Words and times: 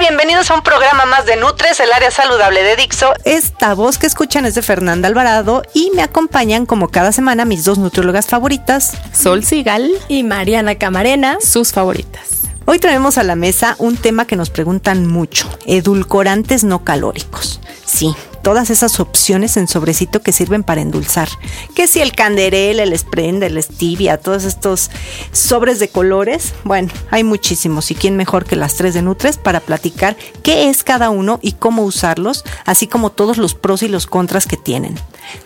Bienvenidos 0.00 0.50
a 0.50 0.54
un 0.54 0.62
programa 0.62 1.04
más 1.04 1.26
de 1.26 1.36
Nutres, 1.36 1.78
el 1.78 1.92
área 1.92 2.10
saludable 2.10 2.62
de 2.62 2.74
Dixo. 2.74 3.12
Esta 3.26 3.74
voz 3.74 3.98
que 3.98 4.06
escuchan 4.06 4.46
es 4.46 4.54
de 4.54 4.62
Fernanda 4.62 5.08
Alvarado 5.08 5.62
y 5.74 5.90
me 5.94 6.00
acompañan 6.00 6.64
como 6.64 6.88
cada 6.88 7.12
semana 7.12 7.44
mis 7.44 7.66
dos 7.66 7.76
nutriólogas 7.76 8.26
favoritas, 8.26 8.94
Sol 9.12 9.44
Sigal 9.44 9.90
y 10.08 10.22
Mariana 10.22 10.76
Camarena, 10.76 11.36
sus 11.42 11.72
favoritas. 11.72 12.48
Hoy 12.64 12.78
traemos 12.78 13.18
a 13.18 13.24
la 13.24 13.36
mesa 13.36 13.76
un 13.78 13.98
tema 13.98 14.26
que 14.26 14.36
nos 14.36 14.48
preguntan 14.48 15.06
mucho, 15.06 15.50
edulcorantes 15.66 16.64
no 16.64 16.82
calóricos. 16.82 17.60
Sí, 17.84 18.16
todas 18.42 18.70
esas 18.70 19.00
opciones 19.00 19.56
en 19.56 19.68
sobrecito 19.68 20.20
que 20.22 20.32
sirven 20.32 20.62
para 20.62 20.80
endulzar. 20.80 21.28
Que 21.74 21.86
si 21.86 22.00
el 22.00 22.12
canderel, 22.12 22.80
el 22.80 22.96
Sprenda, 22.98 23.46
el 23.46 23.62
stevia, 23.62 24.18
todos 24.18 24.44
estos 24.44 24.90
sobres 25.32 25.78
de 25.78 25.88
colores. 25.88 26.54
Bueno, 26.64 26.90
hay 27.10 27.24
muchísimos 27.24 27.90
y 27.90 27.94
quién 27.94 28.16
mejor 28.16 28.44
que 28.44 28.56
las 28.56 28.74
tres 28.74 28.94
de 28.94 29.02
Nutres 29.02 29.38
para 29.38 29.60
platicar 29.60 30.16
qué 30.42 30.68
es 30.68 30.82
cada 30.82 31.10
uno 31.10 31.38
y 31.42 31.52
cómo 31.52 31.82
usarlos, 31.82 32.44
así 32.64 32.86
como 32.86 33.10
todos 33.10 33.38
los 33.38 33.54
pros 33.54 33.82
y 33.82 33.88
los 33.88 34.06
contras 34.06 34.46
que 34.46 34.56
tienen. 34.56 34.96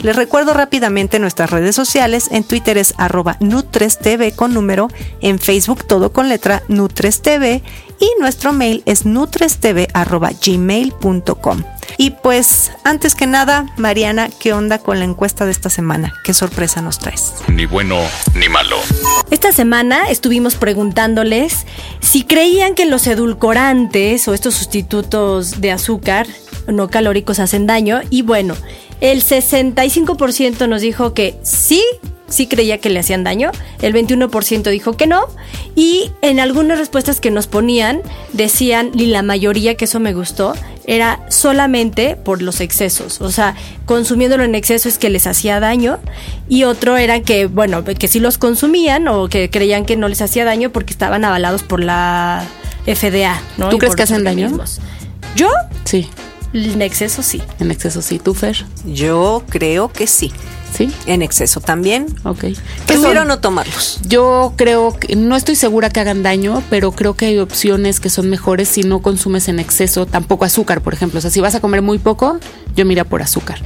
Les 0.00 0.16
recuerdo 0.16 0.54
rápidamente 0.54 1.18
nuestras 1.18 1.50
redes 1.50 1.74
sociales. 1.74 2.28
En 2.30 2.44
Twitter 2.44 2.78
es 2.78 2.94
arroba 2.96 3.36
NutresTV 3.40 4.34
con 4.34 4.54
número. 4.54 4.88
En 5.20 5.38
Facebook 5.38 5.84
todo 5.84 6.12
con 6.12 6.28
letra 6.28 6.62
NutresTV. 6.68 7.62
Y 8.04 8.10
nuestro 8.20 8.52
mail 8.52 8.82
es 8.84 9.06
nutrestv.gmail.com. 9.06 11.62
Y 11.96 12.10
pues, 12.10 12.70
antes 12.84 13.14
que 13.14 13.26
nada, 13.26 13.64
Mariana, 13.78 14.28
¿qué 14.38 14.52
onda 14.52 14.78
con 14.78 14.98
la 14.98 15.06
encuesta 15.06 15.46
de 15.46 15.52
esta 15.52 15.70
semana? 15.70 16.12
¿Qué 16.22 16.34
sorpresa 16.34 16.82
nos 16.82 16.98
traes? 16.98 17.32
Ni 17.48 17.64
bueno 17.64 17.98
ni 18.34 18.50
malo. 18.50 18.76
Esta 19.30 19.52
semana 19.52 20.10
estuvimos 20.10 20.56
preguntándoles 20.56 21.64
si 22.00 22.24
creían 22.24 22.74
que 22.74 22.84
los 22.84 23.06
edulcorantes 23.06 24.28
o 24.28 24.34
estos 24.34 24.54
sustitutos 24.54 25.62
de 25.62 25.72
azúcar 25.72 26.26
no 26.66 26.90
calóricos 26.90 27.38
hacen 27.38 27.66
daño. 27.66 28.02
Y 28.10 28.20
bueno, 28.20 28.54
el 29.00 29.22
65% 29.22 30.68
nos 30.68 30.82
dijo 30.82 31.14
que 31.14 31.38
sí, 31.42 31.82
sí 32.28 32.46
creía 32.46 32.78
que 32.78 32.90
le 32.90 33.00
hacían 33.00 33.24
daño, 33.24 33.50
el 33.82 33.94
21% 33.94 34.70
dijo 34.70 34.96
que 34.96 35.06
no, 35.06 35.26
y 35.76 36.10
en 36.22 36.40
algunas 36.40 36.78
respuestas 36.78 37.20
que 37.20 37.30
nos 37.30 37.46
ponían 37.46 38.00
decían, 38.32 38.90
y 38.94 39.06
la 39.06 39.22
mayoría 39.22 39.76
que 39.76 39.84
eso 39.84 40.00
me 40.00 40.14
gustó, 40.14 40.54
era 40.86 41.24
solamente 41.28 42.16
por 42.16 42.42
los 42.42 42.60
excesos, 42.60 43.20
o 43.20 43.30
sea, 43.30 43.54
consumiéndolo 43.86 44.44
en 44.44 44.54
exceso 44.54 44.88
es 44.88 44.98
que 44.98 45.10
les 45.10 45.26
hacía 45.26 45.60
daño, 45.60 45.98
y 46.48 46.64
otro 46.64 46.96
era 46.96 47.20
que, 47.20 47.46
bueno, 47.46 47.84
que 47.84 48.08
sí 48.08 48.20
los 48.20 48.38
consumían 48.38 49.08
o 49.08 49.28
que 49.28 49.50
creían 49.50 49.84
que 49.84 49.96
no 49.96 50.08
les 50.08 50.20
hacía 50.20 50.44
daño 50.44 50.70
porque 50.70 50.92
estaban 50.92 51.24
avalados 51.24 51.62
por 51.62 51.82
la 51.82 52.44
FDA, 52.86 53.40
¿no? 53.56 53.68
¿Tú 53.70 53.76
Y 53.76 53.78
crees 53.78 53.96
que 53.96 54.02
hacen 54.02 54.24
daño? 54.24 54.50
Yo, 55.36 55.48
Sí, 55.84 56.08
en 56.54 56.82
exceso 56.82 57.22
sí. 57.22 57.42
en 57.58 57.70
exceso 57.70 58.00
sí. 58.00 58.18
¿Tú, 58.18 58.34
Fer? 58.34 58.64
Yo 58.84 59.42
creo 59.48 59.90
que 59.92 60.06
sí. 60.06 60.32
Sí, 60.90 60.94
En 61.06 61.22
exceso 61.22 61.60
también. 61.60 62.06
ok. 62.24 62.44
Prefiero 62.86 63.24
no 63.24 63.38
tomarlos. 63.40 64.00
Yo 64.06 64.52
creo 64.56 64.96
que, 64.98 65.16
no 65.16 65.36
estoy 65.36 65.56
segura 65.56 65.90
que 65.90 66.00
hagan 66.00 66.22
daño, 66.22 66.62
pero 66.70 66.92
creo 66.92 67.14
que 67.14 67.26
hay 67.26 67.38
opciones 67.38 68.00
que 68.00 68.10
son 68.10 68.28
mejores 68.30 68.68
si 68.68 68.82
no 68.82 69.00
consumes 69.00 69.48
en 69.48 69.58
exceso, 69.60 70.06
tampoco 70.06 70.44
azúcar, 70.44 70.80
por 70.80 70.94
ejemplo. 70.94 71.18
O 71.18 71.20
sea, 71.20 71.30
si 71.30 71.40
vas 71.40 71.54
a 71.54 71.60
comer 71.60 71.82
muy 71.82 71.98
poco, 71.98 72.38
yo 72.76 72.84
mira 72.84 73.04
por 73.04 73.22
azúcar. 73.22 73.60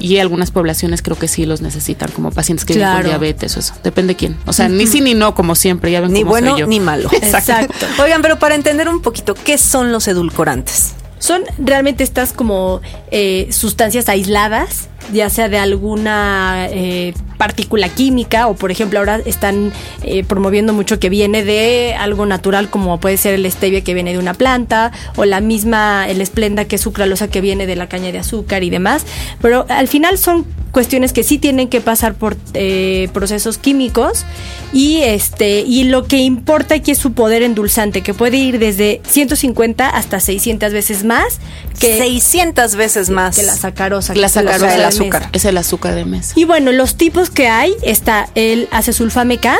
Y 0.00 0.18
algunas 0.18 0.50
poblaciones 0.50 1.02
creo 1.02 1.18
que 1.18 1.28
sí 1.28 1.46
los 1.46 1.60
necesitan, 1.62 2.10
como 2.10 2.30
pacientes 2.30 2.64
que 2.64 2.74
viven 2.74 2.88
Claro. 2.88 3.02
con 3.02 3.10
diabetes 3.10 3.56
o 3.56 3.60
eso. 3.60 3.74
Depende 3.84 4.16
quién. 4.16 4.36
O 4.46 4.52
sea, 4.52 4.68
ni 4.68 4.86
sí 4.86 5.00
ni 5.00 5.14
no, 5.14 5.34
como 5.34 5.54
siempre. 5.54 5.90
Ya 5.90 6.00
ven 6.00 6.12
Ni 6.12 6.20
cómo 6.20 6.30
bueno 6.30 6.50
soy 6.52 6.60
yo. 6.60 6.66
ni 6.66 6.80
malo. 6.80 7.08
Exacto. 7.12 7.86
Oigan, 8.02 8.22
pero 8.22 8.38
para 8.38 8.54
entender 8.54 8.88
un 8.88 9.00
poquito, 9.02 9.34
¿qué 9.34 9.58
son 9.58 9.92
los 9.92 10.06
edulcorantes? 10.08 10.92
Son 11.18 11.42
realmente 11.58 12.02
estas 12.02 12.32
como 12.32 12.80
eh, 13.12 13.48
sustancias 13.52 14.08
aisladas, 14.08 14.88
ya 15.12 15.30
sea 15.30 15.48
de 15.48 15.58
alguna 15.58 16.68
eh, 16.70 17.14
partícula 17.38 17.88
química 17.88 18.46
o 18.46 18.54
por 18.54 18.70
ejemplo 18.70 18.98
ahora 18.98 19.20
están 19.24 19.72
eh, 20.02 20.24
promoviendo 20.24 20.72
mucho 20.72 21.00
que 21.00 21.08
viene 21.08 21.44
de 21.44 21.94
algo 21.98 22.26
natural 22.26 22.70
como 22.70 23.00
puede 23.00 23.16
ser 23.16 23.34
el 23.34 23.50
stevia 23.50 23.82
que 23.82 23.94
viene 23.94 24.12
de 24.12 24.18
una 24.18 24.34
planta 24.34 24.92
o 25.16 25.24
la 25.24 25.40
misma 25.40 26.08
el 26.08 26.20
esplenda 26.20 26.66
que 26.66 26.76
es 26.76 26.82
sucralosa 26.82 27.28
que 27.28 27.40
viene 27.40 27.66
de 27.66 27.76
la 27.76 27.88
caña 27.88 28.12
de 28.12 28.18
azúcar 28.18 28.62
y 28.62 28.70
demás, 28.70 29.04
pero 29.40 29.66
al 29.68 29.88
final 29.88 30.18
son 30.18 30.46
cuestiones 30.72 31.12
que 31.12 31.22
sí 31.22 31.38
tienen 31.38 31.68
que 31.68 31.80
pasar 31.80 32.14
por 32.14 32.36
eh, 32.54 33.08
procesos 33.12 33.58
químicos 33.58 34.24
y 34.72 35.02
este 35.02 35.60
y 35.60 35.84
lo 35.84 36.06
que 36.06 36.18
importa 36.18 36.76
aquí 36.76 36.92
es 36.92 36.98
su 36.98 37.12
poder 37.12 37.42
endulzante 37.42 38.02
que 38.02 38.14
puede 38.14 38.38
ir 38.38 38.58
desde 38.58 39.02
150 39.06 39.88
hasta 39.88 40.18
600 40.18 40.72
veces 40.72 41.04
más 41.04 41.40
que 41.78 41.98
600 41.98 42.76
veces 42.76 43.10
más. 43.10 43.36
que 43.36 43.42
la 43.42 43.54
sacarosa. 43.54 44.14
La 44.14 44.28
sacarosa 44.28 44.91
azúcar 45.00 45.22
mesa. 45.22 45.30
Es 45.32 45.44
el 45.44 45.56
azúcar 45.56 45.94
de 45.94 46.04
mesa. 46.04 46.32
Y 46.36 46.44
bueno, 46.44 46.72
los 46.72 46.96
tipos 46.96 47.30
que 47.30 47.48
hay 47.48 47.74
está 47.82 48.28
el 48.34 48.68
acesulfame 48.70 49.38
K, 49.38 49.58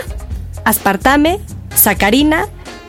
aspartame, 0.64 1.40
sacarina, 1.74 2.48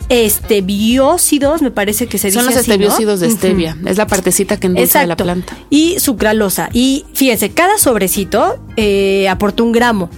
estebiócidos, 0.09 1.61
me 1.61 1.71
parece 1.71 2.07
que 2.07 2.17
se 2.17 2.27
dice 2.27 2.39
Son 2.39 2.45
los 2.45 2.55
así, 2.55 2.69
¿no? 2.69 2.73
estebiócidos 2.73 3.19
de 3.19 3.31
stevia. 3.31 3.77
Es 3.85 3.97
la 3.97 4.07
partecita 4.07 4.57
que 4.57 4.67
endulza 4.67 4.99
de 4.99 5.07
la 5.07 5.15
planta. 5.15 5.57
Y 5.69 5.99
sucralosa. 5.99 6.69
Y 6.73 7.05
fíjense, 7.13 7.51
cada 7.51 7.77
sobrecito 7.77 8.59
eh, 8.75 9.27
aporta 9.29 9.63
un 9.63 9.71
gramo. 9.71 10.09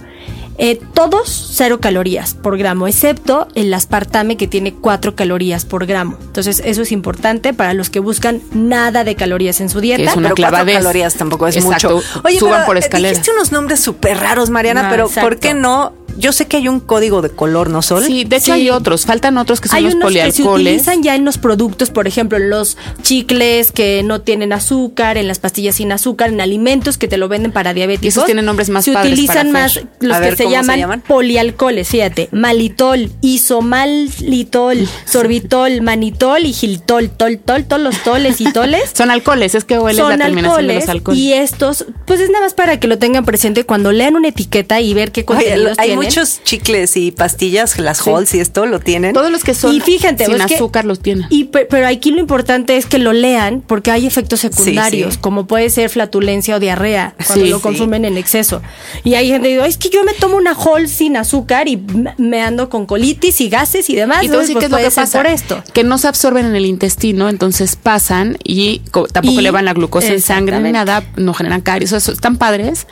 Eh, 0.58 0.80
todos 0.94 1.50
cero 1.54 1.80
calorías 1.80 2.34
por 2.34 2.56
gramo, 2.56 2.86
excepto 2.86 3.48
el 3.54 3.72
aspartame 3.74 4.36
que 4.36 4.46
tiene 4.46 4.72
cuatro 4.72 5.14
calorías 5.14 5.64
por 5.64 5.86
gramo. 5.86 6.16
Entonces, 6.20 6.62
eso 6.64 6.82
es 6.82 6.92
importante 6.92 7.52
para 7.52 7.74
los 7.74 7.90
que 7.90 8.00
buscan 8.00 8.40
nada 8.52 9.04
de 9.04 9.14
calorías 9.14 9.60
en 9.60 9.68
su 9.68 9.80
dieta. 9.80 10.02
Que 10.02 10.08
es 10.08 10.16
una 10.16 10.30
pero 10.34 10.48
cuatro 10.50 10.72
calorías 10.72 11.14
tampoco 11.14 11.46
es 11.46 11.56
Exacto. 11.56 11.96
mucho. 11.96 12.20
Oye, 12.24 12.38
Suban 12.38 12.54
pero, 12.54 12.66
por 12.66 12.76
eh, 12.76 12.80
escaleras. 12.80 13.18
Dijiste 13.18 13.32
unos 13.32 13.52
nombres 13.52 13.80
súper 13.80 14.18
raros, 14.18 14.50
Mariana, 14.50 14.88
pero 14.90 15.08
¿por 15.08 15.38
qué 15.38 15.54
no? 15.54 15.92
Yo 16.18 16.32
sé 16.32 16.46
que 16.46 16.56
hay 16.58 16.68
un 16.68 16.80
código 16.80 17.22
de 17.22 17.30
color, 17.30 17.70
¿no, 17.70 17.82
Sol? 17.82 18.04
Sí, 18.04 18.24
de 18.24 18.36
hecho 18.36 18.46
Sí. 18.46 18.50
hay 18.52 18.70
otros. 18.70 19.04
Faltan 19.06 19.38
otros 19.38 19.60
que 19.60 19.68
son 19.68 19.76
Hay 19.78 19.84
los 19.84 19.94
unos 19.94 20.12
que 20.12 20.18
se 20.32 20.42
polialcoholes. 20.42 20.66
utilizan 20.74 21.02
ya 21.02 21.14
en 21.14 21.24
los 21.24 21.38
productos, 21.38 21.90
por 21.90 22.06
ejemplo, 22.06 22.38
en 22.38 22.50
los 22.50 22.76
chicles 23.02 23.72
que 23.72 24.02
no 24.04 24.20
tienen 24.20 24.52
azúcar, 24.52 25.16
en 25.18 25.28
las 25.28 25.38
pastillas 25.38 25.76
sin 25.76 25.92
azúcar, 25.92 26.28
en 26.30 26.40
alimentos 26.40 26.98
que 26.98 27.08
te 27.08 27.16
lo 27.16 27.28
venden 27.28 27.52
para 27.52 27.74
diabéticos. 27.74 28.04
Y 28.04 28.08
esos 28.08 28.24
tienen 28.26 28.44
nombres 28.44 28.68
más 28.70 28.84
Se 28.84 28.92
padres 28.92 29.12
utilizan 29.12 29.52
para 29.52 29.64
más 29.64 29.80
los 30.00 30.16
A 30.16 30.20
que 30.20 30.26
ver, 30.26 30.36
se 30.36 30.44
¿cómo 30.44 30.62
se 30.64 30.78
llaman, 30.78 31.02
polialcoholes, 31.06 31.88
fíjate, 31.88 32.28
malitol, 32.32 33.10
isomalitol, 33.22 34.88
sorbitol, 35.06 35.82
manitol 35.82 36.44
y 36.44 36.52
giltol, 36.52 37.10
tol, 37.10 37.38
tol, 37.38 37.64
todos 37.64 37.82
los 37.82 38.02
toles 38.02 38.40
y 38.40 38.52
toles. 38.52 38.90
Son 38.94 39.10
alcoholes, 39.10 39.54
es 39.54 39.64
que 39.64 39.74
es 39.74 39.80
la 39.96 40.16
terminación 40.16 40.16
de 40.18 40.24
alcoholes 40.34 40.80
los 40.80 40.88
alcoholes. 40.88 41.20
y 41.22 41.32
estos, 41.32 41.86
pues 42.06 42.20
es 42.20 42.30
nada 42.30 42.44
más 42.44 42.54
para 42.54 42.78
que 42.80 42.86
lo 42.88 42.98
tengan 42.98 43.24
presente 43.24 43.64
cuando 43.64 43.92
lean 43.92 44.16
una 44.16 44.28
etiqueta 44.28 44.80
y 44.80 44.94
ver 44.94 45.12
qué 45.12 45.20
Oye, 45.20 45.26
contenidos 45.26 45.78
hay 45.78 45.88
tienen. 45.88 46.05
Muchos 46.06 46.42
chicles 46.44 46.96
y 46.96 47.10
pastillas, 47.10 47.78
las 47.78 48.06
Halls 48.06 48.34
y 48.34 48.40
esto 48.40 48.66
lo 48.66 48.80
tienen. 48.80 49.12
Todos 49.12 49.30
los 49.30 49.44
que 49.44 49.54
son 49.54 49.74
Y 49.74 49.80
fíjate, 49.80 50.26
sin 50.26 50.36
que- 50.46 50.54
azúcar 50.54 50.84
los 50.84 51.00
tienen. 51.00 51.26
Y 51.30 51.44
pe- 51.44 51.66
pero 51.68 51.86
aquí 51.86 52.10
lo 52.10 52.20
importante 52.20 52.76
es 52.76 52.86
que 52.86 52.98
lo 52.98 53.12
lean 53.12 53.62
porque 53.66 53.90
hay 53.90 54.06
efectos 54.06 54.40
secundarios, 54.40 55.14
sí. 55.14 55.20
como 55.20 55.46
puede 55.46 55.70
ser 55.70 55.90
flatulencia 55.90 56.56
o 56.56 56.60
diarrea 56.60 57.14
cuando 57.26 57.44
Sí, 57.44 57.50
lo 57.50 57.56
sí. 57.58 57.62
consumen 57.62 58.04
en 58.04 58.16
exceso. 58.16 58.62
Y 59.04 59.14
hay 59.14 59.28
gente 59.28 59.48
que 59.48 59.54
dice, 59.54 59.64
"Ay, 59.64 59.70
es 59.70 59.78
que 59.78 59.90
yo 59.90 60.02
me 60.04 60.14
tomo 60.14 60.36
una 60.36 60.54
Hall 60.54 60.88
sin 60.88 61.16
azúcar 61.16 61.68
y 61.68 61.80
me 62.18 62.42
ando 62.42 62.68
con 62.68 62.86
colitis 62.86 63.40
y 63.40 63.48
gases 63.48 63.88
y 63.90 63.96
demás. 63.96 64.24
y 64.24 64.28
decir 64.28 64.54
Pues 64.54 64.58
qué 64.58 64.64
es 64.66 64.70
lo 64.70 64.78
que 64.78 64.90
pasa. 64.90 65.18
por 65.18 65.26
esto. 65.26 65.62
Que 65.72 65.84
no 65.84 65.98
se 65.98 66.08
absorben 66.08 66.46
en 66.46 66.56
el 66.56 66.64
intestino, 66.66 67.28
entonces 67.28 67.76
pasan 67.76 68.36
y 68.44 68.80
co- 68.90 69.06
tampoco 69.06 69.34
Y- 69.34 69.38
elevan 69.38 69.64
la 69.64 69.72
glucosa 69.74 70.08
en 70.08 70.20
sangre 70.20 70.58
ni 70.60 70.72
nada, 70.72 71.04
no 71.16 71.34
generan 71.34 71.60
caries. 71.60 71.92
O 71.92 72.00
sea, 72.00 72.14
están 72.14 72.36
padres, 72.36 72.86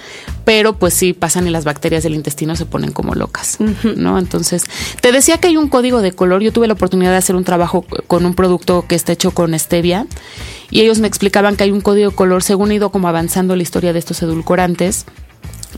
pero 0.45 0.79
pues 0.79 0.95
sí 0.95 1.13
pasan 1.13 1.47
y 1.47 1.51
las 1.51 1.65
bacterias 1.65 2.03
del 2.03 2.15
intestino 2.15 2.57
se 2.57 2.67
ponen 2.67 2.93
como 2.93 3.04
locas, 3.13 3.59
¿no? 3.97 4.19
Entonces, 4.19 4.65
te 5.01 5.13
decía 5.13 5.39
que 5.39 5.49
hay 5.49 5.57
un 5.57 5.69
código 5.69 6.01
de 6.01 6.13
color. 6.13 6.43
Yo 6.43 6.53
tuve 6.53 6.67
la 6.67 6.75
oportunidad 6.75 7.11
de 7.11 7.19
hacer 7.19 7.37
un 7.37 7.45
trabajo 7.45 7.85
con 8.07 8.25
un 8.25 8.35
producto 8.35 8.87
que 8.89 8.95
está 8.95 9.13
hecho 9.13 9.33
con 9.33 9.59
stevia 9.59 10.07
y 10.71 10.81
ellos 10.81 11.01
me 11.01 11.09
explicaban 11.09 11.57
que 11.57 11.65
hay 11.65 11.71
un 11.71 11.81
código 11.83 12.11
de 12.11 12.17
color 12.17 12.43
según 12.43 12.71
ha 12.71 12.75
ido 12.75 12.91
como 12.91 13.09
avanzando 13.09 13.57
la 13.57 13.63
historia 13.63 13.93
de 13.93 13.99
estos 13.99 14.23
edulcorantes 14.23 15.05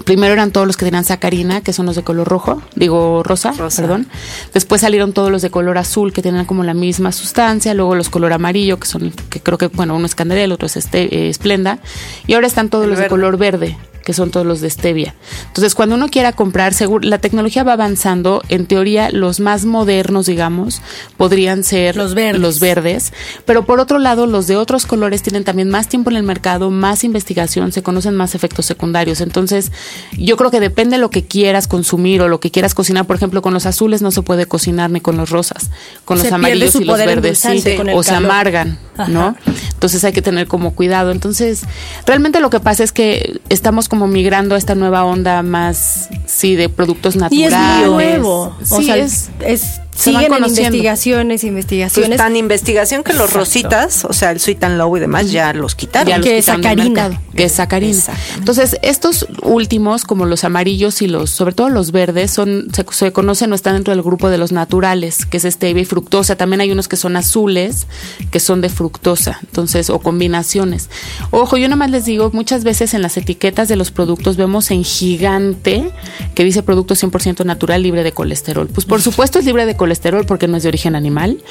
Primero 0.05 0.35
eran 0.35 0.51
todos 0.51 0.67
los 0.67 0.77
que 0.77 0.85
tenían 0.85 1.05
sacarina, 1.05 1.63
que 1.63 1.73
son 1.73 1.87
los 1.87 1.97
de 1.97 2.03
color 2.03 2.29
rojo, 2.29 2.63
digo 2.75 3.23
rosa, 3.23 3.53
perdón. 3.75 4.07
Después 4.53 4.83
salieron 4.83 5.13
todos 5.13 5.31
los 5.31 5.43
de 5.43 5.51
color 5.51 5.79
azul, 5.79 6.13
que 6.13 6.23
tenían 6.23 6.45
como 6.45 6.65
la 6.65 6.75
misma 6.75 7.13
sustancia. 7.13 7.73
Luego 7.73 7.95
los 7.95 8.11
color 8.11 8.33
amarillo, 8.33 8.79
que 8.79 8.87
son, 8.87 9.13
que 9.31 9.41
creo 9.41 9.57
que, 9.57 9.69
bueno, 9.69 9.97
uno 9.97 10.05
es 10.05 10.15
Candela, 10.15 10.45
el 10.45 10.53
otro 10.53 10.67
es 10.67 10.77
este, 10.77 11.29
Esplenda. 11.29 11.79
Y 12.27 12.35
ahora 12.35 12.47
están 12.47 12.69
todos 12.69 12.87
los 12.87 12.99
de 12.99 13.09
color 13.09 13.39
verde, 13.39 13.77
que 14.07 14.13
son 14.13 14.31
todos 14.31 14.47
los 14.47 14.61
de 14.61 14.71
stevia. 14.71 15.17
Entonces, 15.49 15.75
cuando 15.75 15.97
uno 15.97 16.07
quiera 16.07 16.31
comprar, 16.31 16.75
seguro, 16.75 17.09
la 17.09 17.19
tecnología 17.19 17.65
va 17.65 17.73
avanzando. 17.73 18.41
En 18.49 18.67
teoría, 18.67 19.11
los 19.11 19.41
más 19.41 19.65
modernos, 19.65 20.27
digamos, 20.27 20.81
podrían 21.17 21.65
ser 21.65 21.97
los 21.97 22.15
verdes. 22.15 22.41
los 22.41 22.61
verdes. 22.61 23.13
Pero 23.47 23.67
por 23.67 23.81
otro 23.81 23.99
lado, 23.99 24.29
los 24.29 24.47
de 24.47 24.57
otros 24.57 24.87
colores 24.87 25.23
tienen 25.23 25.43
también 25.43 25.71
más 25.71 25.89
tiempo 25.89 26.09
en 26.11 26.17
el 26.17 26.23
mercado, 26.23 26.71
más 26.71 27.03
investigación, 27.03 27.73
se 27.73 27.83
conocen 27.83 28.15
más 28.15 28.37
efectos 28.37 28.65
secundarios. 28.65 29.21
Entonces, 29.21 29.73
yo 30.17 30.37
creo 30.37 30.53
que 30.53 30.61
depende 30.61 30.99
de 30.99 31.01
lo 31.01 31.11
que 31.11 31.25
quieras 31.25 31.67
consumir 31.67 32.23
o 32.23 32.29
lo 32.29 32.39
que 32.39 32.53
quieras 32.53 32.75
cocinar. 32.75 33.07
Por 33.07 33.17
ejemplo, 33.17 33.43
con 33.43 33.55
los 33.55 33.67
azules 33.67 34.03
no 34.03 34.13
se 34.13 34.23
puede 34.23 34.47
cocinar 34.47 34.89
ni 34.89 35.01
con 35.01 35.17
los 35.17 35.31
rosas. 35.31 35.73
Con 36.05 36.19
los 36.19 36.31
amarillos 36.31 36.77
y 36.77 36.85
los 36.85 36.97
verdes 36.97 37.41
sí, 37.41 37.61
o 37.93 38.05
se 38.05 38.15
amargan, 38.15 38.79
¿no? 39.09 39.35
Entonces 39.75 40.05
hay 40.05 40.13
que 40.13 40.23
tener 40.23 40.47
como 40.47 40.77
cuidado. 40.77 41.11
Entonces, 41.11 41.63
realmente 42.07 42.39
lo 42.39 42.51
que 42.51 42.61
pasa 42.61 42.85
es 42.85 42.93
que 42.93 43.41
estamos 43.49 43.89
como 43.89 43.96
migrando 44.07 44.55
a 44.55 44.59
esta 44.59 44.75
nueva 44.75 45.05
onda 45.05 45.43
más, 45.43 46.11
sí, 46.27 46.57
de 46.57 46.69
productos 46.69 47.17
naturales. 47.17 47.53
Y 47.53 47.83
es 47.83 47.91
nuevo. 47.91 48.55
Sí, 48.63 48.75
o 48.75 48.83
sea, 48.83 48.97
es, 48.99 49.31
es 49.41 49.81
siguen 49.97 50.33
en 50.33 50.45
investigaciones, 50.45 51.45
investigaciones. 51.45 52.09
Pues 52.09 52.19
tan 52.19 52.37
investigación 52.37 53.03
que 53.03 53.15
los 53.15 53.33
rositas, 53.33 54.05
o 54.05 54.13
sea, 54.13 54.31
el 54.31 54.41
sweet 54.41 54.63
and 54.63 54.77
low 54.77 54.97
y 54.97 55.01
demás, 55.01 55.31
ya 55.33 55.53
los 55.53 55.75
quitaron. 55.75 56.09
Ya 56.09 56.19
los 56.19 56.27
que 56.27 56.39
es 56.39 56.45
quitaron 56.45 56.63
sacarina. 56.63 57.21
Que 57.35 57.45
es 57.45 57.53
sacarina. 57.53 58.03
Entonces, 58.37 58.77
estos 58.83 59.27
últimos, 59.43 60.05
como 60.05 60.27
los 60.27 60.45
amarillos 60.45 61.03
y 61.03 61.09
los, 61.09 61.31
sobre 61.31 61.55
todo 61.55 61.71
los 61.71 61.93
verdes, 61.93 62.31
son, 62.31 62.69
se, 62.73 62.85
se 62.91 63.13
conocen 63.13 63.53
o 63.53 63.55
están 63.55 63.75
dentro 63.75 63.95
del 63.95 64.03
grupo 64.03 64.29
de 64.29 64.39
los 64.39 64.53
naturales, 64.53 65.25
que 65.25 65.39
es 65.39 65.45
stevia 65.45 65.83
y 65.83 65.87
fructosa. 65.87 66.37
También 66.37 66.61
hay 66.61 66.71
unos 66.71 66.89
que 66.89 66.97
son 66.97 67.17
azules, 67.17 67.87
que 68.31 68.41
son 68.41 68.61
de 68.61 68.69
fructosa, 68.69 69.41
entonces, 69.43 69.91
o 69.91 69.99
combinaciones. 69.99 70.91
Ojo, 71.31 71.57
yo 71.57 71.69
nomás 71.69 71.91
les 71.91 72.05
digo, 72.05 72.31
muchas 72.33 72.65
veces 72.65 72.95
en 72.95 73.03
las 73.03 73.17
etiquetas 73.17 73.69
de 73.69 73.77
los 73.77 73.91
productos 73.91 74.37
vemos 74.37 74.71
en 74.71 74.85
gigante 74.85 75.91
que 76.35 76.45
dice 76.45 76.63
producto 76.63 76.95
100% 76.95 77.45
natural 77.45 77.83
libre 77.83 78.03
de 78.03 78.13
colesterol. 78.13 78.69
Pues 78.69 78.87
por 78.87 79.01
supuesto 79.01 79.39
es 79.39 79.45
libre 79.45 79.65
de 79.65 79.75
colesterol 79.75 79.86
porque 80.27 80.49
no 80.49 80.57
es 80.57 80.63
de 80.63 80.69
origen 80.69 80.97
animal. 80.97 81.43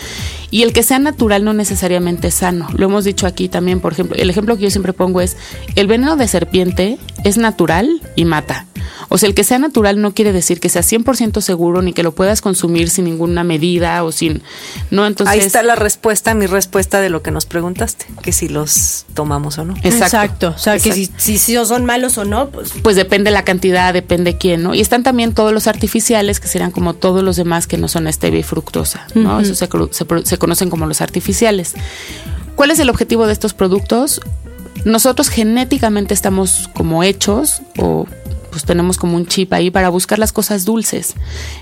Y 0.52 0.64
el 0.64 0.74
que 0.74 0.84
sea 0.84 1.00
natural 1.00 1.44
no 1.44 1.54
necesariamente 1.54 2.28
es 2.28 2.36
sano. 2.36 2.68
Lo 2.74 2.86
hemos 2.86 3.04
dicho 3.04 3.28
aquí 3.28 3.50
también, 3.50 3.80
por 3.80 3.94
ejemplo, 3.94 4.16
el 4.16 4.30
ejemplo 4.30 4.56
que 4.56 4.64
yo 4.64 4.70
siempre 4.70 4.94
pongo 4.94 5.22
es, 5.22 5.38
el 5.76 5.88
veneno 5.88 6.16
de 6.16 6.28
serpiente 6.28 6.98
es 7.24 7.38
natural 7.38 8.02
y 8.16 8.26
mata. 8.26 8.66
O 9.10 9.18
sea, 9.18 9.28
el 9.28 9.36
que 9.36 9.44
sea 9.44 9.60
natural 9.60 10.02
no 10.02 10.14
quiere 10.14 10.34
decir 10.34 10.60
que 10.60 10.70
sea 10.70 10.82
100% 10.82 11.42
seguro 11.42 11.82
ni 11.82 11.94
que 11.94 12.04
lo 12.04 12.14
puedas 12.14 12.42
consumir 12.42 12.90
sin 12.90 13.06
ninguna 13.06 13.44
medida 13.44 14.04
o 14.04 14.12
sin... 14.12 14.42
No, 14.92 15.06
entonces... 15.06 15.34
Ahí 15.34 15.40
está 15.40 15.64
la 15.64 15.76
respuesta, 15.76 16.34
mi 16.34 16.46
respuesta 16.46 17.02
de 17.02 17.10
lo 17.10 17.22
que 17.22 17.32
nos 17.32 17.46
preguntaste, 17.46 18.06
que 18.22 18.32
si 18.32 18.48
los 18.48 19.06
tomamos 19.14 19.58
o 19.58 19.66
no. 19.66 19.76
Exacto. 19.84 20.54
O 20.56 20.60
sea, 20.60 20.78
que 20.80 20.92
si, 20.92 21.10
si, 21.18 21.38
si 21.38 21.56
son 21.66 21.86
malos 21.86 22.18
o 22.18 22.26
no, 22.26 22.50
pues 22.50 22.74
Pues 22.82 22.96
depende 22.96 23.32
la 23.32 23.44
cantidad, 23.44 23.94
depende 23.94 24.38
quién, 24.38 24.64
¿no? 24.64 24.76
Y 24.76 24.82
están 24.82 25.04
también 25.04 25.34
todos 25.34 25.54
los 25.54 25.68
artificiales, 25.68 26.40
que 26.40 26.48
serían 26.48 26.72
como 26.72 26.94
todos 26.94 27.24
los 27.24 27.36
demás 27.36 27.68
que 27.68 27.78
no 27.78 27.88
son 27.88 28.08
stevia 28.26 28.40
y 28.40 28.44
fructosa, 28.44 29.06
¿no? 29.14 29.40
Eso 29.40 29.54
se 29.54 30.38
conocen 30.38 30.70
como 30.72 30.88
los 30.88 31.02
artificiales. 31.02 31.76
¿Cuál 32.56 32.72
es 32.72 32.80
el 32.80 32.90
objetivo 32.90 33.28
de 33.28 33.34
estos 33.34 33.54
productos? 33.54 34.20
Nosotros 34.84 35.30
genéticamente 35.30 36.14
estamos 36.16 36.70
como 36.74 37.04
hechos 37.04 37.62
o 37.78 38.08
pues 38.56 38.64
tenemos 38.64 38.98
como 38.98 39.18
un 39.18 39.28
chip 39.28 39.52
ahí 39.52 39.70
para 39.70 39.90
buscar 39.90 40.18
las 40.18 40.32
cosas 40.32 40.64
dulces. 40.64 41.16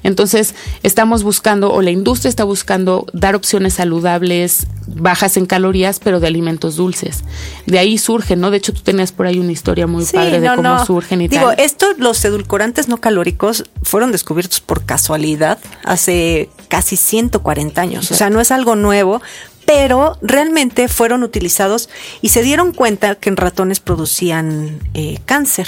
Entonces, 0.04 0.54
estamos 0.84 1.24
buscando, 1.24 1.74
o 1.74 1.82
la 1.82 1.90
industria 1.90 2.30
está 2.30 2.44
buscando, 2.44 3.08
dar 3.14 3.34
opciones 3.34 3.74
saludables, 3.74 4.68
bajas 4.86 5.36
en 5.38 5.48
calorías, 5.48 5.98
pero 5.98 6.20
de 6.20 6.28
alimentos 6.28 6.76
dulces. 6.76 7.24
De 7.66 7.80
ahí 7.80 7.98
surgen, 7.98 8.42
¿no? 8.42 8.52
De 8.52 8.58
hecho, 8.58 8.74
tú 8.74 8.82
tenías 8.82 9.12
por 9.12 9.26
ahí 9.26 9.40
una 9.40 9.52
historia 9.52 9.88
muy 9.88 10.06
padre 10.06 10.40
de 10.40 10.56
cómo 10.56 10.86
surgen 10.86 11.22
y 11.22 11.28
Digo, 11.30 11.48
tal. 11.48 11.60
esto, 11.62 11.88
los 11.98 12.24
edulcorantes 12.24 12.88
no 12.88 12.98
calóricos 12.98 13.64
fueron 13.82 14.12
descubiertos 14.12 14.62
por 14.62 14.86
casualidad 14.86 15.58
hace 15.86 16.52
casi 16.68 16.96
140 16.96 17.82
años. 17.82 18.12
O 18.12 18.14
sea, 18.14 18.30
no 18.30 18.40
es 18.40 18.52
algo 18.52 18.76
nuevo, 18.76 19.20
pero 19.66 20.20
realmente 20.22 20.88
fueron 20.88 21.24
utilizados 21.24 21.90
y 22.22 22.30
se 22.30 22.44
dieron 22.44 22.72
cuenta 22.72 23.16
que 23.16 23.30
en 23.30 23.38
ratones 23.38 23.80
producían 23.80 24.80
eh, 24.94 25.18
cáncer. 25.26 25.68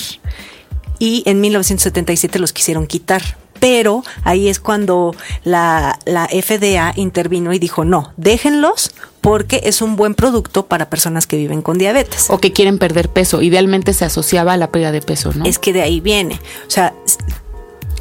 Y 0.99 1.23
en 1.25 1.41
1977 1.41 2.39
los 2.39 2.53
quisieron 2.53 2.87
quitar. 2.87 3.21
Pero 3.59 4.03
ahí 4.23 4.49
es 4.49 4.59
cuando 4.59 5.15
la, 5.43 5.97
la 6.05 6.27
FDA 6.27 6.93
intervino 6.97 7.53
y 7.53 7.59
dijo, 7.59 7.85
no, 7.85 8.13
déjenlos 8.17 8.91
porque 9.21 9.61
es 9.63 9.81
un 9.81 9.95
buen 9.95 10.13
producto 10.13 10.67
para 10.67 10.89
personas 10.89 11.25
que 11.25 11.35
viven 11.37 11.63
con 11.63 11.79
diabetes. 11.79 12.27
O 12.29 12.39
que 12.39 12.51
quieren 12.51 12.77
perder 12.77 13.09
peso. 13.09 13.41
Idealmente 13.41 13.93
se 13.93 14.05
asociaba 14.05 14.53
a 14.53 14.57
la 14.57 14.71
pérdida 14.71 14.91
de 14.91 15.01
peso, 15.01 15.31
¿no? 15.33 15.45
Es 15.45 15.57
que 15.57 15.73
de 15.73 15.81
ahí 15.81 15.99
viene. 15.99 16.39
O 16.67 16.69
sea, 16.69 16.93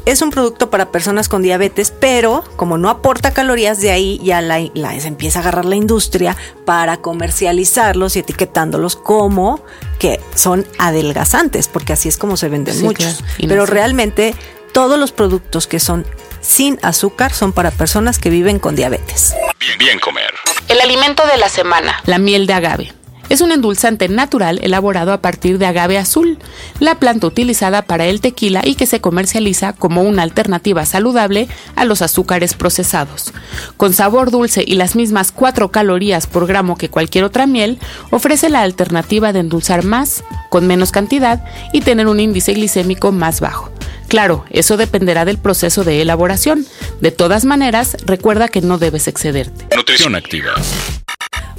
es 0.05 0.21
un 0.21 0.29
producto 0.29 0.69
para 0.69 0.91
personas 0.91 1.29
con 1.29 1.41
diabetes, 1.41 1.91
pero 1.91 2.43
como 2.55 2.77
no 2.77 2.89
aporta 2.89 3.31
calorías, 3.33 3.79
de 3.81 3.91
ahí 3.91 4.19
ya 4.23 4.41
la, 4.41 4.59
la- 4.73 4.99
se 4.99 5.07
empieza 5.07 5.39
a 5.39 5.41
agarrar 5.41 5.65
la 5.65 5.75
industria 5.75 6.37
para 6.65 6.97
comercializarlos 6.97 8.15
y 8.15 8.19
etiquetándolos 8.19 8.95
como 8.95 9.63
que 9.99 10.19
son 10.35 10.65
adelgazantes, 10.77 11.67
porque 11.67 11.93
así 11.93 12.09
es 12.09 12.17
como 12.17 12.37
se 12.37 12.49
venden 12.49 12.75
Sí, 12.75 12.83
muchos. 12.83 13.15
claro. 13.17 13.33
Y 13.39 13.43
no 13.43 13.49
Pero 13.49 13.65
sé. 13.65 13.71
realmente 13.73 14.35
todos 14.73 14.99
los 14.99 15.11
productos 15.11 15.67
que 15.67 15.79
son 15.79 16.05
sin 16.41 16.77
azúcar 16.83 17.33
son 17.33 17.53
para 17.53 17.71
personas 17.71 18.19
que 18.19 18.29
viven 18.29 18.59
con 18.59 18.75
diabetes. 18.75 19.33
Bien, 19.59 19.77
bien 19.79 19.99
comer. 19.99 20.31
El 20.67 20.79
alimento 20.81 21.25
de 21.25 21.37
la 21.37 21.49
semana. 21.49 21.95
La 22.05 22.19
miel 22.19 22.45
de 22.45 22.53
agave. 22.53 22.93
Es 23.29 23.41
un 23.41 23.51
endulzante 23.51 24.07
natural 24.07 24.59
elaborado 24.61 25.11
a 25.11 25.21
partir 25.21 25.57
de 25.57 25.65
agave 25.65 25.97
azul, 25.97 26.37
la 26.79 26.99
planta 26.99 27.27
utilizada 27.27 27.81
para 27.81 28.05
el 28.05 28.21
tequila 28.21 28.61
y 28.63 28.75
que 28.75 28.85
se 28.85 29.01
comercializa 29.01 29.73
como 29.73 30.03
una 30.03 30.23
alternativa 30.23 30.85
saludable 30.85 31.47
a 31.75 31.85
los 31.85 32.01
azúcares 32.01 32.53
procesados. 32.53 33.33
Con 33.77 33.93
sabor 33.93 34.31
dulce 34.31 34.63
y 34.65 34.75
las 34.75 34.95
mismas 34.95 35.31
4 35.31 35.71
calorías 35.71 36.27
por 36.27 36.47
gramo 36.47 36.77
que 36.77 36.89
cualquier 36.89 37.23
otra 37.23 37.47
miel, 37.47 37.79
ofrece 38.11 38.49
la 38.49 38.61
alternativa 38.61 39.33
de 39.33 39.39
endulzar 39.39 39.83
más, 39.83 40.23
con 40.49 40.67
menos 40.67 40.91
cantidad 40.91 41.43
y 41.73 41.81
tener 41.81 42.07
un 42.07 42.19
índice 42.19 42.53
glicémico 42.53 43.11
más 43.11 43.41
bajo. 43.41 43.71
Claro, 44.07 44.45
eso 44.51 44.77
dependerá 44.77 45.25
del 45.25 45.39
proceso 45.39 45.83
de 45.83 46.01
elaboración. 46.01 46.65
De 47.01 47.11
todas 47.11 47.43
maneras, 47.43 47.97
recuerda 48.05 48.47
que 48.47 48.61
no 48.61 48.77
debes 48.77 49.07
excederte. 49.07 49.75
Nutrición 49.75 50.15
activa. 50.15 50.53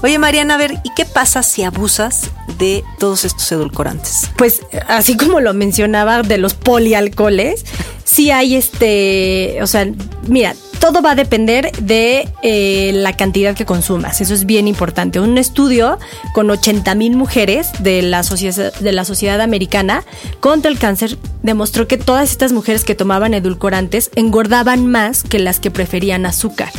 Oye, 0.02 0.18
Mariana, 0.18 0.54
a 0.54 0.58
ver, 0.58 0.74
¿y 0.84 0.90
qué 0.94 1.04
pasa 1.04 1.42
si 1.42 1.62
abusas 1.62 2.30
de 2.58 2.84
todos 2.98 3.24
estos 3.24 3.50
edulcorantes? 3.52 4.30
pues 4.36 4.62
así 4.88 5.16
como 5.16 5.40
lo 5.40 5.54
mencionaba 5.54 6.22
de 6.22 6.38
los 6.38 6.54
polialcoholes, 6.54 7.64
sí 8.04 8.30
hay 8.30 8.54
este, 8.54 9.58
o 9.62 9.66
sea, 9.66 9.86
mira, 10.26 10.54
todo 10.80 11.02
va 11.02 11.12
a 11.12 11.14
depender 11.14 11.72
de 11.80 12.28
eh, 12.42 12.92
la 12.94 13.16
cantidad 13.16 13.54
que 13.54 13.64
consumas. 13.64 14.20
Eso 14.20 14.34
es 14.34 14.46
bien 14.46 14.68
importante. 14.68 15.20
Un 15.20 15.38
estudio 15.38 15.98
con 16.32 16.50
80 16.50 16.94
mil 16.94 17.16
mujeres 17.16 17.70
de 17.80 18.02
la, 18.02 18.22
sociedad, 18.22 18.74
de 18.74 18.92
la 18.92 19.04
sociedad 19.04 19.40
americana 19.40 20.04
contra 20.40 20.70
el 20.70 20.78
cáncer 20.78 21.18
demostró 21.42 21.86
que 21.86 21.96
todas 21.96 22.30
estas 22.30 22.52
mujeres 22.52 22.84
que 22.84 22.94
tomaban 22.94 23.34
edulcorantes 23.34 24.10
engordaban 24.16 24.86
más 24.86 25.22
que 25.22 25.38
las 25.38 25.60
que 25.60 25.70
preferían 25.70 26.26
azúcar. 26.26 26.70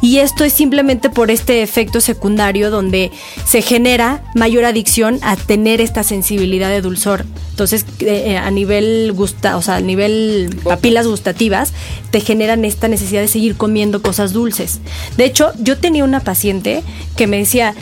Y 0.00 0.18
esto 0.18 0.44
es 0.44 0.52
simplemente 0.52 1.10
por 1.10 1.30
este 1.30 1.62
efecto 1.62 2.00
secundario 2.00 2.70
donde 2.70 3.10
se 3.44 3.62
genera 3.62 4.22
mayor 4.34 4.64
adicción 4.64 5.18
a 5.22 5.36
tener 5.36 5.80
esta 5.80 6.02
sensibilidad 6.02 6.70
de 6.70 6.80
dulzor. 6.80 7.24
Entonces, 7.50 7.84
eh, 8.00 8.36
a 8.36 8.50
nivel 8.50 9.12
gusta, 9.14 9.56
o 9.56 9.62
sea, 9.62 9.76
a 9.76 9.80
nivel 9.80 10.56
papilas 10.62 11.06
gustativas, 11.06 11.72
te 12.10 12.20
generan 12.20 12.64
esta 12.64 12.88
necesidad 12.88 13.20
de 13.20 13.27
seguir 13.28 13.56
comiendo 13.56 14.02
cosas 14.02 14.32
dulces. 14.32 14.80
De 15.16 15.24
hecho, 15.24 15.52
yo 15.58 15.78
tenía 15.78 16.04
una 16.04 16.20
paciente 16.20 16.82
que 17.16 17.26
me 17.26 17.38
decía, 17.38 17.74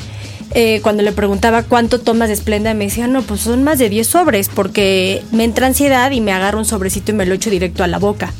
eh, 0.52 0.80
cuando 0.82 1.02
le 1.02 1.12
preguntaba 1.12 1.62
cuánto 1.62 2.00
tomas 2.00 2.28
de 2.28 2.36
Splenda, 2.36 2.74
me 2.74 2.84
decía, 2.84 3.06
no, 3.06 3.22
pues 3.22 3.40
son 3.40 3.62
más 3.64 3.78
de 3.78 3.88
10 3.88 4.06
sobres, 4.06 4.48
porque 4.48 5.22
me 5.32 5.44
entra 5.44 5.66
ansiedad 5.66 6.10
y 6.10 6.20
me 6.20 6.32
agarro 6.32 6.58
un 6.58 6.64
sobrecito 6.64 7.12
y 7.12 7.14
me 7.14 7.26
lo 7.26 7.34
echo 7.34 7.50
directo 7.50 7.84
a 7.84 7.86
la 7.86 7.98
boca. 7.98 8.32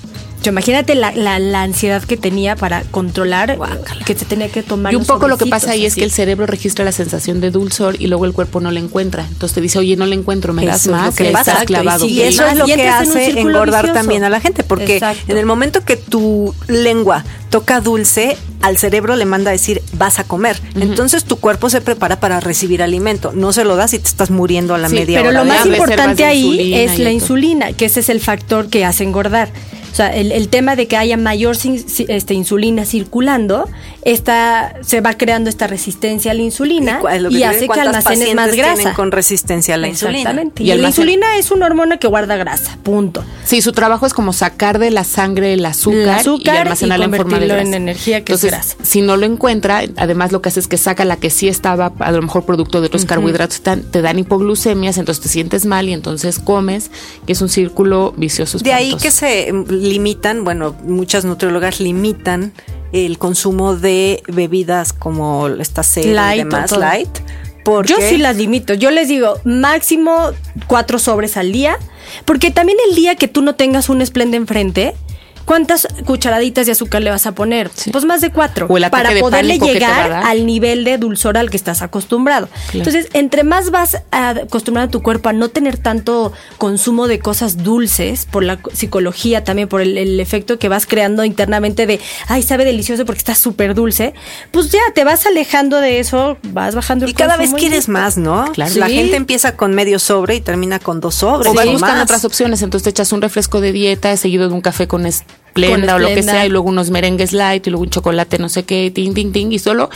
Imagínate 0.44 0.94
la, 0.94 1.12
la, 1.12 1.38
la, 1.38 1.62
ansiedad 1.62 2.02
que 2.02 2.16
tenía 2.16 2.56
para 2.56 2.82
controlar 2.82 3.58
que 4.04 4.14
se 4.14 4.24
tenía 4.24 4.48
que 4.48 4.62
tomar. 4.62 4.92
Y 4.92 4.96
un 4.96 5.04
poco 5.04 5.28
lo 5.28 5.38
que 5.38 5.46
pasa 5.46 5.72
ahí 5.72 5.86
es 5.86 5.94
que 5.94 6.04
el 6.04 6.10
cerebro 6.10 6.46
registra 6.46 6.84
la 6.84 6.92
sensación 6.92 7.40
de 7.40 7.50
dulzor 7.50 8.00
y 8.00 8.06
luego 8.06 8.24
el 8.24 8.32
cuerpo 8.32 8.60
no 8.60 8.70
la 8.70 8.80
encuentra. 8.80 9.26
Entonces 9.26 9.54
te 9.54 9.60
dice, 9.60 9.78
oye, 9.78 9.96
no 9.96 10.06
la 10.06 10.14
encuentro, 10.14 10.52
me 10.52 10.64
das 10.64 10.86
más. 10.86 11.14
que 11.14 11.30
estás 11.30 11.64
clavado. 11.64 12.06
Y, 12.06 12.22
eso 12.22 12.46
es 12.46 12.56
lo 12.56 12.66
que 12.66 12.88
hace 12.88 13.40
engordar 13.40 13.92
también 13.92 14.24
a 14.24 14.30
la 14.30 14.40
gente, 14.40 14.62
porque 14.62 15.00
en 15.28 15.36
el 15.36 15.46
momento 15.46 15.84
que 15.84 15.96
tu 15.96 16.54
lengua 16.68 17.24
toca 17.50 17.80
dulce, 17.80 18.36
al 18.60 18.76
cerebro 18.76 19.16
le 19.16 19.24
manda 19.24 19.50
a 19.50 19.52
decir, 19.52 19.82
vas 19.94 20.18
a 20.18 20.24
comer. 20.24 20.60
Entonces 20.74 21.24
tu 21.24 21.36
cuerpo 21.36 21.70
se 21.70 21.80
prepara 21.80 22.20
para 22.20 22.40
recibir 22.40 22.82
alimento. 22.82 23.32
No 23.32 23.52
se 23.52 23.64
lo 23.64 23.76
das 23.76 23.94
y 23.94 23.98
te 23.98 24.08
estás 24.08 24.30
muriendo 24.30 24.74
a 24.74 24.78
la 24.78 24.88
media 24.88 25.20
pero 25.20 25.30
hora. 25.30 25.42
Pero 25.42 25.44
lo 25.44 25.54
más 25.54 25.66
importante 25.66 26.24
ahí 26.24 26.74
es 26.74 26.98
la 26.98 27.12
insulina, 27.12 27.72
que 27.72 27.86
ese 27.86 28.00
es 28.00 28.08
el 28.08 28.20
factor 28.20 28.68
que 28.68 28.84
hace 28.84 29.04
engordar. 29.04 29.50
O 29.96 30.02
sea, 30.04 30.14
el, 30.14 30.48
tema 30.48 30.76
de 30.76 30.86
que 30.88 30.98
haya 30.98 31.16
mayor 31.16 31.56
este, 31.56 32.34
insulina 32.34 32.84
circulando, 32.84 33.66
esta, 34.02 34.74
se 34.82 35.00
va 35.00 35.14
creando 35.14 35.48
esta 35.48 35.66
resistencia 35.66 36.32
a 36.32 36.34
la 36.34 36.42
insulina 36.42 37.00
y, 37.30 37.42
hace 37.44 37.66
que 37.66 37.80
almacenes 37.80 38.34
más 38.34 38.54
grasa. 38.54 38.92
con 38.92 39.10
resistencia 39.10 39.74
a 39.74 39.78
la 39.78 39.88
insulina. 39.88 40.18
Exactamente. 40.18 40.62
Y, 40.64 40.66
la 40.66 40.88
insulina 40.88 41.38
es 41.38 41.50
una 41.50 41.64
hormona 41.64 41.96
que 41.96 42.08
guarda 42.08 42.36
grasa, 42.36 42.76
punto. 42.82 43.24
Sí, 43.46 43.62
su 43.62 43.72
trabajo 43.72 44.04
es 44.04 44.12
como 44.12 44.34
sacar 44.34 44.78
de 44.78 44.90
la 44.90 45.02
sangre 45.02 45.54
el 45.54 45.64
azúcar, 45.64 46.22
y 46.26 46.46
almacenarla 46.46 47.06
en 47.06 47.14
forma 47.14 47.38
de 47.38 47.46
grasa. 47.46 47.62
en 47.62 47.72
energía 47.72 48.16
que 48.22 48.34
Entonces, 48.34 48.52
es 48.52 48.52
grasa. 48.52 48.76
Si 48.82 49.00
no 49.00 49.16
lo 49.16 49.24
encuentra, 49.24 49.82
además 49.96 50.30
lo 50.30 50.42
que 50.42 50.50
hace 50.50 50.60
es 50.60 50.68
que 50.68 50.76
saca 50.76 51.06
la 51.06 51.16
que 51.16 51.30
sí 51.30 51.48
estaba, 51.48 51.90
a 52.00 52.12
lo 52.12 52.20
mejor 52.20 52.44
producto 52.44 52.82
de 52.82 52.88
otros 52.88 53.06
carbohidratos, 53.06 53.62
te 53.62 54.02
dan 54.02 54.18
hipoglucemias, 54.18 54.98
entonces 54.98 55.22
te 55.22 55.30
sientes 55.30 55.64
mal 55.64 55.88
y 55.88 55.94
entonces 55.94 56.38
comes, 56.38 56.90
que 57.26 57.32
es 57.32 57.40
un 57.40 57.48
círculo 57.48 58.12
vicioso. 58.18 58.58
De 58.58 58.74
ahí 58.74 58.94
que 59.00 59.10
se 59.10 59.54
limitan, 59.86 60.44
bueno, 60.44 60.76
muchas 60.84 61.24
nutriólogas 61.24 61.80
limitan 61.80 62.52
el 62.92 63.18
consumo 63.18 63.76
de 63.76 64.22
bebidas 64.28 64.92
como 64.92 65.48
esta 65.48 65.82
serie 65.82 66.14
light 66.14 66.40
y 66.40 66.44
demás, 66.44 66.72
light. 66.72 67.18
Porque 67.64 67.92
yo 67.92 67.96
sí 68.00 68.16
las 68.16 68.36
limito. 68.36 68.74
Yo 68.74 68.92
les 68.92 69.08
digo, 69.08 69.40
máximo 69.44 70.30
cuatro 70.68 71.00
sobres 71.00 71.36
al 71.36 71.50
día. 71.50 71.78
Porque 72.24 72.52
también 72.52 72.78
el 72.88 72.94
día 72.94 73.16
que 73.16 73.26
tú 73.26 73.42
no 73.42 73.56
tengas 73.56 73.88
un 73.88 74.02
esplende 74.02 74.36
enfrente, 74.36 74.94
¿Cuántas 75.46 75.86
cucharaditas 76.04 76.66
de 76.66 76.72
azúcar 76.72 77.02
le 77.02 77.10
vas 77.10 77.24
a 77.26 77.32
poner? 77.32 77.70
Pues 77.92 78.04
más 78.04 78.20
de 78.20 78.30
cuatro. 78.30 78.66
para 78.90 79.18
poderle 79.20 79.60
llegar 79.60 80.12
al 80.12 80.44
nivel 80.44 80.82
de 80.82 80.98
dulzor 80.98 81.38
al 81.38 81.50
que 81.50 81.56
estás 81.56 81.82
acostumbrado. 81.82 82.48
Entonces, 82.74 83.08
entre 83.12 83.44
más 83.44 83.70
vas 83.70 84.02
a 84.10 84.30
acostumbrar 84.30 84.88
a 84.88 84.90
tu 84.90 85.02
cuerpo 85.02 85.28
a 85.28 85.32
no 85.32 85.48
tener 85.48 85.78
tanto 85.78 86.32
consumo 86.58 87.06
de 87.06 87.20
cosas 87.20 87.62
dulces, 87.62 88.26
por 88.26 88.42
la 88.42 88.58
psicología 88.72 89.44
también, 89.44 89.68
por 89.68 89.80
el, 89.80 90.18
efecto 90.18 90.58
que 90.58 90.68
vas 90.68 90.84
creando 90.84 91.24
internamente 91.24 91.86
de, 91.86 92.00
ay, 92.26 92.42
sabe 92.42 92.64
delicioso 92.64 93.04
porque 93.04 93.18
está 93.18 93.36
súper 93.36 93.74
dulce, 93.74 94.14
pues 94.50 94.70
ya 94.70 94.80
te 94.94 95.04
vas 95.04 95.26
alejando 95.26 95.80
de 95.80 96.00
eso, 96.00 96.38
vas 96.52 96.74
bajando 96.74 97.04
el 97.04 97.12
Y 97.12 97.14
cada 97.14 97.36
vez 97.36 97.54
quieres 97.54 97.88
más, 97.88 98.16
¿no? 98.16 98.50
Claro. 98.52 98.74
La 98.74 98.88
gente 98.88 99.14
empieza 99.14 99.56
con 99.56 99.74
medio 99.74 100.00
sobre 100.00 100.34
y 100.34 100.40
termina 100.40 100.80
con 100.80 101.00
dos 101.00 101.14
sobres. 101.14 101.52
O 101.52 101.54
vas 101.54 101.66
buscando 101.66 102.02
otras 102.02 102.24
opciones, 102.24 102.62
entonces 102.62 102.82
te 102.82 102.90
echas 102.90 103.12
un 103.12 103.22
refresco 103.22 103.60
de 103.60 103.70
dieta 103.70 104.16
seguido 104.16 104.48
de 104.48 104.54
un 104.54 104.60
café 104.60 104.88
con 104.88 105.06
esplenda 105.64 105.96
o 105.96 105.98
lo 105.98 106.08
que 106.08 106.22
sea, 106.22 106.46
y 106.46 106.48
luego 106.48 106.68
unos 106.68 106.90
merengues 106.90 107.32
light 107.32 107.66
y 107.66 107.70
luego 107.70 107.84
un 107.84 107.90
chocolate 107.90 108.38
no 108.38 108.48
sé 108.48 108.64
qué, 108.64 108.90
ting, 108.90 109.14
ting, 109.14 109.32
ting, 109.32 109.52
y 109.52 109.58
solo, 109.58 109.90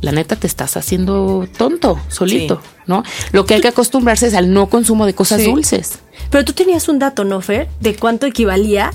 la 0.00 0.12
neta, 0.12 0.36
te 0.36 0.46
estás 0.46 0.76
haciendo 0.76 1.48
tonto, 1.56 1.98
solito, 2.08 2.60
¿no? 2.86 3.02
Lo 3.32 3.46
que 3.46 3.54
hay 3.54 3.60
que 3.60 3.68
acostumbrarse 3.68 4.26
es 4.26 4.34
al 4.34 4.52
no 4.52 4.68
consumo 4.68 5.06
de 5.06 5.14
cosas 5.14 5.44
dulces. 5.44 5.98
Pero 6.30 6.44
tú 6.44 6.52
tenías 6.52 6.88
un 6.88 6.98
dato, 6.98 7.24
¿no, 7.24 7.40
Fer? 7.40 7.68
De 7.80 7.96
cuánto 7.96 8.26
equivalía 8.26 8.92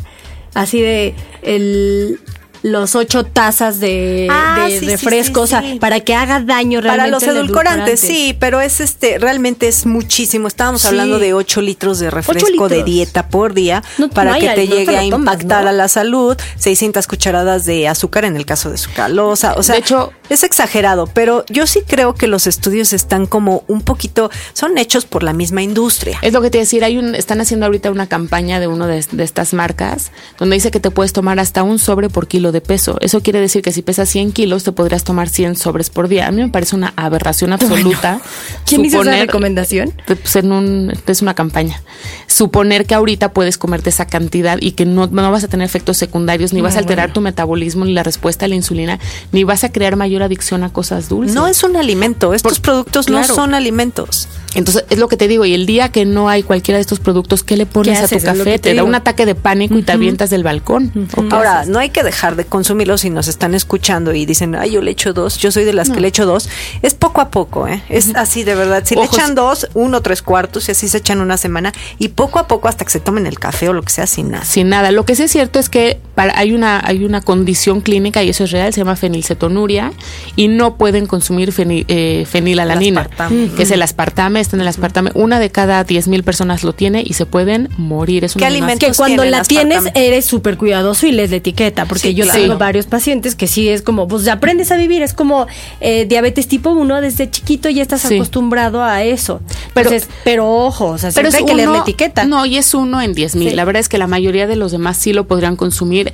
así 0.54 0.82
de 0.82 1.16
el 1.42 2.20
los 2.62 2.96
ocho 2.96 3.26
tazas 3.26 3.80
de, 3.80 4.28
ah, 4.30 4.68
refresco, 4.82 5.42
o 5.42 5.48
sea, 5.48 5.64
para 5.80 6.00
que 6.02 6.16
haga 6.16 6.40
daño 6.42 6.82
realmente. 6.82 7.10
Para 7.10 7.12
los 7.12 7.24
edulcorantes, 7.24 8.00
sí, 8.00 8.36
pero 8.40 8.62
es 8.62 8.80
este, 8.80 9.18
realmente 9.18 9.68
es 9.68 9.86
muchísimo. 9.86 10.48
Estábamos 10.48 10.86
hablando 10.86 11.20
de 11.20 11.34
ocho 11.34 11.62
litros 11.62 12.00
de 12.00 12.10
refresco 12.10 12.70
de 12.70 12.84
dieta 12.84 13.30
por 13.30 13.54
día 13.54 13.84
para 14.14 14.38
que 14.40 14.50
te 14.50 14.68
llegue 14.68 14.98
a 14.98 15.04
impactar 15.04 15.68
a 15.68 15.72
la 15.72 15.88
salud, 15.88 16.38
600 16.58 17.08
cucharadas 17.08 17.66
de 17.66 17.88
azúcar 17.88 18.26
en 18.26 18.36
el 18.36 18.46
caso 18.46 18.70
de 18.72 18.78
sucralosa, 18.78 19.54
o 19.56 19.64
sea, 19.64 19.76
de 19.76 19.82
hecho, 19.82 20.12
es 20.30 20.44
exagerado, 20.44 21.08
pero 21.08 21.46
yo 21.50 21.68
sí 21.68 21.82
creo 21.86 22.14
que 22.14 22.28
los 22.28 22.48
estudios 22.48 22.94
están 22.94 23.26
como 23.26 23.64
un 23.68 23.82
poquito, 23.82 24.30
son 24.54 24.78
hechos 24.78 25.06
por 25.06 25.24
la 25.24 25.34
misma 25.34 25.62
industria. 25.62 26.20
Es 26.22 26.34
lo 26.34 26.42
que 26.42 26.50
te 26.50 26.58
decir, 26.58 26.84
hay 26.84 26.98
un, 26.98 27.16
están 27.16 27.42
haciendo 27.42 27.66
ahorita 27.66 27.92
una 27.92 28.08
campaña 28.08 28.60
de 28.60 28.68
uno 28.68 28.88
de, 28.88 29.06
de 29.12 29.24
estas 29.24 29.54
marcas 29.54 30.12
donde 30.38 30.56
dice 30.56 30.72
que 30.72 30.80
te 30.80 30.92
puedes 30.92 31.14
tomar 31.14 31.40
hasta 31.40 31.64
un 31.64 31.80
sobre 31.80 32.10
por 32.10 32.28
kilo 32.28 32.49
de 32.52 32.62
peso. 32.62 32.98
Eso 33.02 33.22
quiere 33.22 33.40
decir 33.40 33.62
que 33.62 33.72
si 33.72 33.82
pesas 33.82 34.10
100 34.10 34.32
kilos, 34.32 34.64
te 34.64 34.72
podrías 34.72 35.04
tomar 35.04 35.30
100 35.30 35.56
sobres 35.56 35.90
por 35.90 36.08
día. 36.08 36.28
A 36.28 36.32
mí 36.32 36.42
me 36.42 36.50
parece 36.50 36.76
una 36.76 36.94
aberración 36.96 37.54
absoluta. 37.54 38.22
¿Quién 38.66 38.86
hizo 38.86 39.02
esa 39.02 39.18
recomendación? 39.18 39.94
Pues 40.06 40.36
en 40.36 40.52
un, 40.52 40.94
es 41.06 41.22
una 41.22 41.34
campaña. 41.34 41.82
Suponer 42.28 42.86
que 42.86 42.96
ahorita 42.96 43.34
puedes 43.34 43.58
comerte 43.58 43.90
esa 43.90 44.06
cantidad 44.06 44.58
y 44.62 44.72
que 44.72 44.86
no, 44.86 45.08
no 45.08 45.32
vas 45.32 45.44
a 45.44 45.48
tener 45.48 45.66
efectos 45.66 45.98
secundarios, 45.98 46.54
ni 46.54 46.62
vas 46.62 46.76
a 46.76 46.80
alterar 46.80 47.14
tu 47.14 47.22
metabolismo, 47.22 47.86
ni 47.86 47.94
la 47.94 48.04
respuesta 48.04 48.46
a 48.46 48.48
la 48.48 48.56
insulina, 48.56 49.00
ni 49.32 49.44
vas 49.44 49.64
a 49.64 49.72
crear 49.72 49.96
mayor 49.96 50.24
adicción 50.24 50.64
a 50.64 50.72
cosas 50.72 51.10
dulces. 51.10 51.36
No 51.36 51.48
es 51.48 51.64
un 51.64 51.76
alimento. 51.76 52.34
Estos 52.34 52.60
productos 52.60 53.10
no 53.10 53.24
son 53.24 53.54
alimentos. 53.54 54.28
Entonces, 54.56 54.84
es 54.90 54.98
lo 54.98 55.08
que 55.08 55.18
te 55.18 55.28
digo, 55.28 55.46
y 55.46 55.54
el 55.54 55.66
día 55.66 55.90
que 55.90 56.06
no 56.06 56.28
hay 56.28 56.42
cualquiera 56.44 56.78
de 56.78 56.82
estos 56.82 57.00
productos, 57.00 57.44
¿qué 57.44 57.56
le 57.56 57.66
pones 57.66 58.00
a 58.00 58.08
tu 58.08 58.24
café? 58.24 58.58
Te, 58.58 58.74
da 58.74 58.84
un 58.84 58.96
ataque 58.96 59.26
de 59.26 59.36
pánico 59.36 59.78
y 59.78 59.84
te 59.84 59.92
avientas 59.92 60.30
del 60.30 60.44
balcón. 60.44 60.92
Ahora, 61.32 61.66
no 61.66 61.80
hay 61.80 61.90
que 61.90 62.04
dejar 62.04 62.36
de 62.36 62.46
consumirlos 62.46 63.02
si 63.02 63.10
nos 63.10 63.28
están 63.28 63.54
escuchando 63.54 64.14
y 64.14 64.26
dicen, 64.26 64.56
ay, 64.56 64.72
yo 64.72 64.82
le 64.82 64.92
echo 64.92 65.14
dos, 65.14 65.38
yo 65.38 65.52
soy 65.52 65.66
de 65.66 65.74
las 65.74 65.90
que 65.90 66.00
le 66.00 66.08
echo 66.08 66.26
dos. 66.26 66.50
Es 66.82 66.94
poco 66.94 67.22
a 67.22 67.30
poco, 67.30 67.68
¿eh? 67.68 67.84
Es 67.90 68.16
así 68.16 68.44
de 68.44 68.56
verdad. 68.56 68.84
Si 68.86 68.96
le 68.96 69.04
echan 69.04 69.36
dos, 69.36 69.68
uno, 69.74 70.02
tres 70.02 70.22
cuartos, 70.22 70.68
y 70.68 70.72
así 70.72 70.88
se 70.88 70.98
echan 70.98 71.22
una 71.22 71.38
semana, 71.38 71.72
y 72.00 72.10
poco 72.10 72.40
a 72.40 72.48
poco 72.48 72.68
hasta 72.68 72.86
que 72.86 72.92
se 72.92 73.00
tomen 73.00 73.28
el 73.28 73.40
café 73.40 73.70
o 73.70 73.74
lo 73.74 73.84
que 73.84 73.92
sea, 73.92 74.08
sin 74.08 74.32
nada. 74.32 74.46
Sin 74.46 74.70
nada. 74.70 74.92
Lo 74.92 75.06
que 75.06 75.16
sí 75.16 75.24
es 75.24 75.32
cierto 75.32 75.60
es 75.60 75.70
que 75.70 76.00
para, 76.16 76.38
hay, 76.38 76.54
una, 76.54 76.82
hay 76.84 77.06
una 77.06 77.22
condición 77.22 77.82
clínica, 77.82 78.24
y 78.24 78.30
eso 78.30 78.46
es 78.46 78.52
real, 78.52 78.74
se 78.74 78.82
llama 78.82 78.96
fenilcetonuria, 78.96 79.92
y 80.36 80.48
no 80.48 80.76
pueden 80.76 81.06
consumir 81.06 81.54
eh, 81.58 82.26
fenilalanina, 82.28 83.08
que 83.56 83.64
es 83.64 83.72
el 83.72 83.82
aspartame, 83.82 84.39
está 84.40 84.56
en 84.56 84.62
el 84.62 84.68
aspartame 84.68 85.12
una 85.14 85.40
de 85.40 85.50
cada 85.50 85.84
10 85.84 86.08
mil 86.08 86.24
personas 86.24 86.64
lo 86.64 86.74
tiene 86.74 87.04
y 87.06 87.14
se 87.14 87.26
pueden 87.26 87.70
morir. 87.78 88.26
Es 88.26 88.34
¿Qué 88.34 88.46
alimentos 88.46 88.90
Que 88.90 88.96
cuando 88.96 89.26
la 89.26 89.44
tienes 89.44 89.86
eres 89.96 90.26
súper 90.26 90.58
cuidadoso 90.58 91.08
y 91.08 91.12
les 91.12 91.30
de 91.30 91.38
etiqueta, 91.38 91.86
porque 91.86 92.14
yo 92.14 92.30
tengo 92.30 92.58
varios 92.58 92.86
pacientes 92.88 93.36
que 93.36 93.48
sí 93.48 93.70
es 93.70 93.82
como, 93.82 94.08
pues 94.08 94.24
ya 94.24 94.34
aprendes 94.34 94.72
a 94.72 94.78
vivir, 94.78 95.02
es 95.02 95.14
como 95.14 95.48
eh, 95.82 96.06
diabetes 96.06 96.48
tipo 96.48 96.72
1, 96.72 97.02
desde 97.02 97.30
chiquito 97.30 97.70
ya 97.70 97.82
estás 97.82 98.06
acostumbrado 98.06 98.84
a 98.84 99.04
eso. 99.04 99.42
Pero, 99.74 99.92
pero 100.24 100.50
ojo, 100.50 100.88
o 100.88 100.98
sea, 100.98 101.12
siempre 101.12 101.38
hay 101.38 101.46
que 101.46 101.56
leer 101.56 101.70
la 101.70 101.80
etiqueta. 101.80 102.26
No, 102.26 102.46
y 102.46 102.58
es 102.58 102.74
uno 102.74 103.02
en 103.02 103.14
10 103.14 103.36
mil. 103.36 103.56
La 103.56 103.66
verdad 103.66 103.80
es 103.80 103.90
que 103.90 103.98
la 103.98 104.08
mayoría 104.08 104.48
de 104.48 104.56
los 104.56 104.72
demás 104.72 104.98
sí 104.98 105.14
lo 105.14 105.28
podrían 105.28 105.56
consumir. 105.56 106.12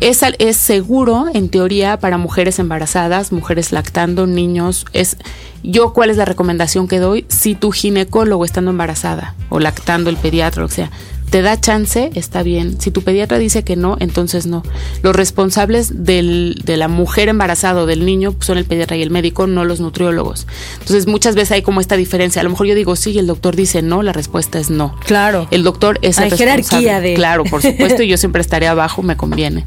Es, 0.00 0.22
es 0.38 0.56
seguro, 0.56 1.26
en 1.32 1.48
teoría, 1.48 1.98
para 1.98 2.18
mujeres 2.18 2.58
embarazadas, 2.58 3.32
mujeres 3.32 3.72
lactando, 3.72 4.26
niños. 4.26 4.84
Es 4.92 5.16
yo, 5.62 5.92
¿cuál 5.92 6.10
es 6.10 6.16
la 6.16 6.24
recomendación 6.24 6.88
que 6.88 6.98
doy? 6.98 7.24
Si 7.28 7.54
tu 7.54 7.70
ginecólogo 7.70 8.44
estando 8.44 8.70
embarazada 8.70 9.34
o 9.48 9.60
lactando 9.60 10.10
el 10.10 10.16
pediatra, 10.16 10.64
o 10.64 10.68
sea, 10.68 10.90
te 11.34 11.42
da 11.42 11.60
chance, 11.60 12.12
está 12.14 12.44
bien. 12.44 12.80
Si 12.80 12.92
tu 12.92 13.02
pediatra 13.02 13.38
dice 13.38 13.64
que 13.64 13.74
no, 13.74 13.96
entonces 13.98 14.46
no. 14.46 14.62
Los 15.02 15.16
responsables 15.16 16.04
del, 16.04 16.62
de 16.64 16.76
la 16.76 16.86
mujer 16.86 17.28
embarazada 17.28 17.82
o 17.82 17.86
del 17.86 18.06
niño 18.06 18.36
son 18.38 18.56
el 18.56 18.66
pediatra 18.66 18.96
y 18.96 19.02
el 19.02 19.10
médico, 19.10 19.48
no 19.48 19.64
los 19.64 19.80
nutriólogos. 19.80 20.46
Entonces 20.74 21.08
muchas 21.08 21.34
veces 21.34 21.50
hay 21.50 21.62
como 21.62 21.80
esta 21.80 21.96
diferencia. 21.96 22.38
A 22.38 22.44
lo 22.44 22.50
mejor 22.50 22.68
yo 22.68 22.76
digo 22.76 22.94
sí 22.94 23.10
y 23.10 23.18
el 23.18 23.26
doctor 23.26 23.56
dice 23.56 23.82
no, 23.82 24.04
la 24.04 24.12
respuesta 24.12 24.60
es 24.60 24.70
no. 24.70 24.94
Claro. 25.06 25.48
El 25.50 25.64
doctor 25.64 25.98
es 26.02 26.20
hay 26.20 26.30
el 26.30 26.36
jerarquía 26.36 27.00
de. 27.00 27.14
Claro, 27.14 27.42
por 27.42 27.62
supuesto, 27.62 28.04
y 28.04 28.06
yo 28.06 28.16
siempre 28.24 28.40
estaré 28.40 28.68
abajo, 28.68 29.02
me 29.02 29.16
conviene. 29.16 29.64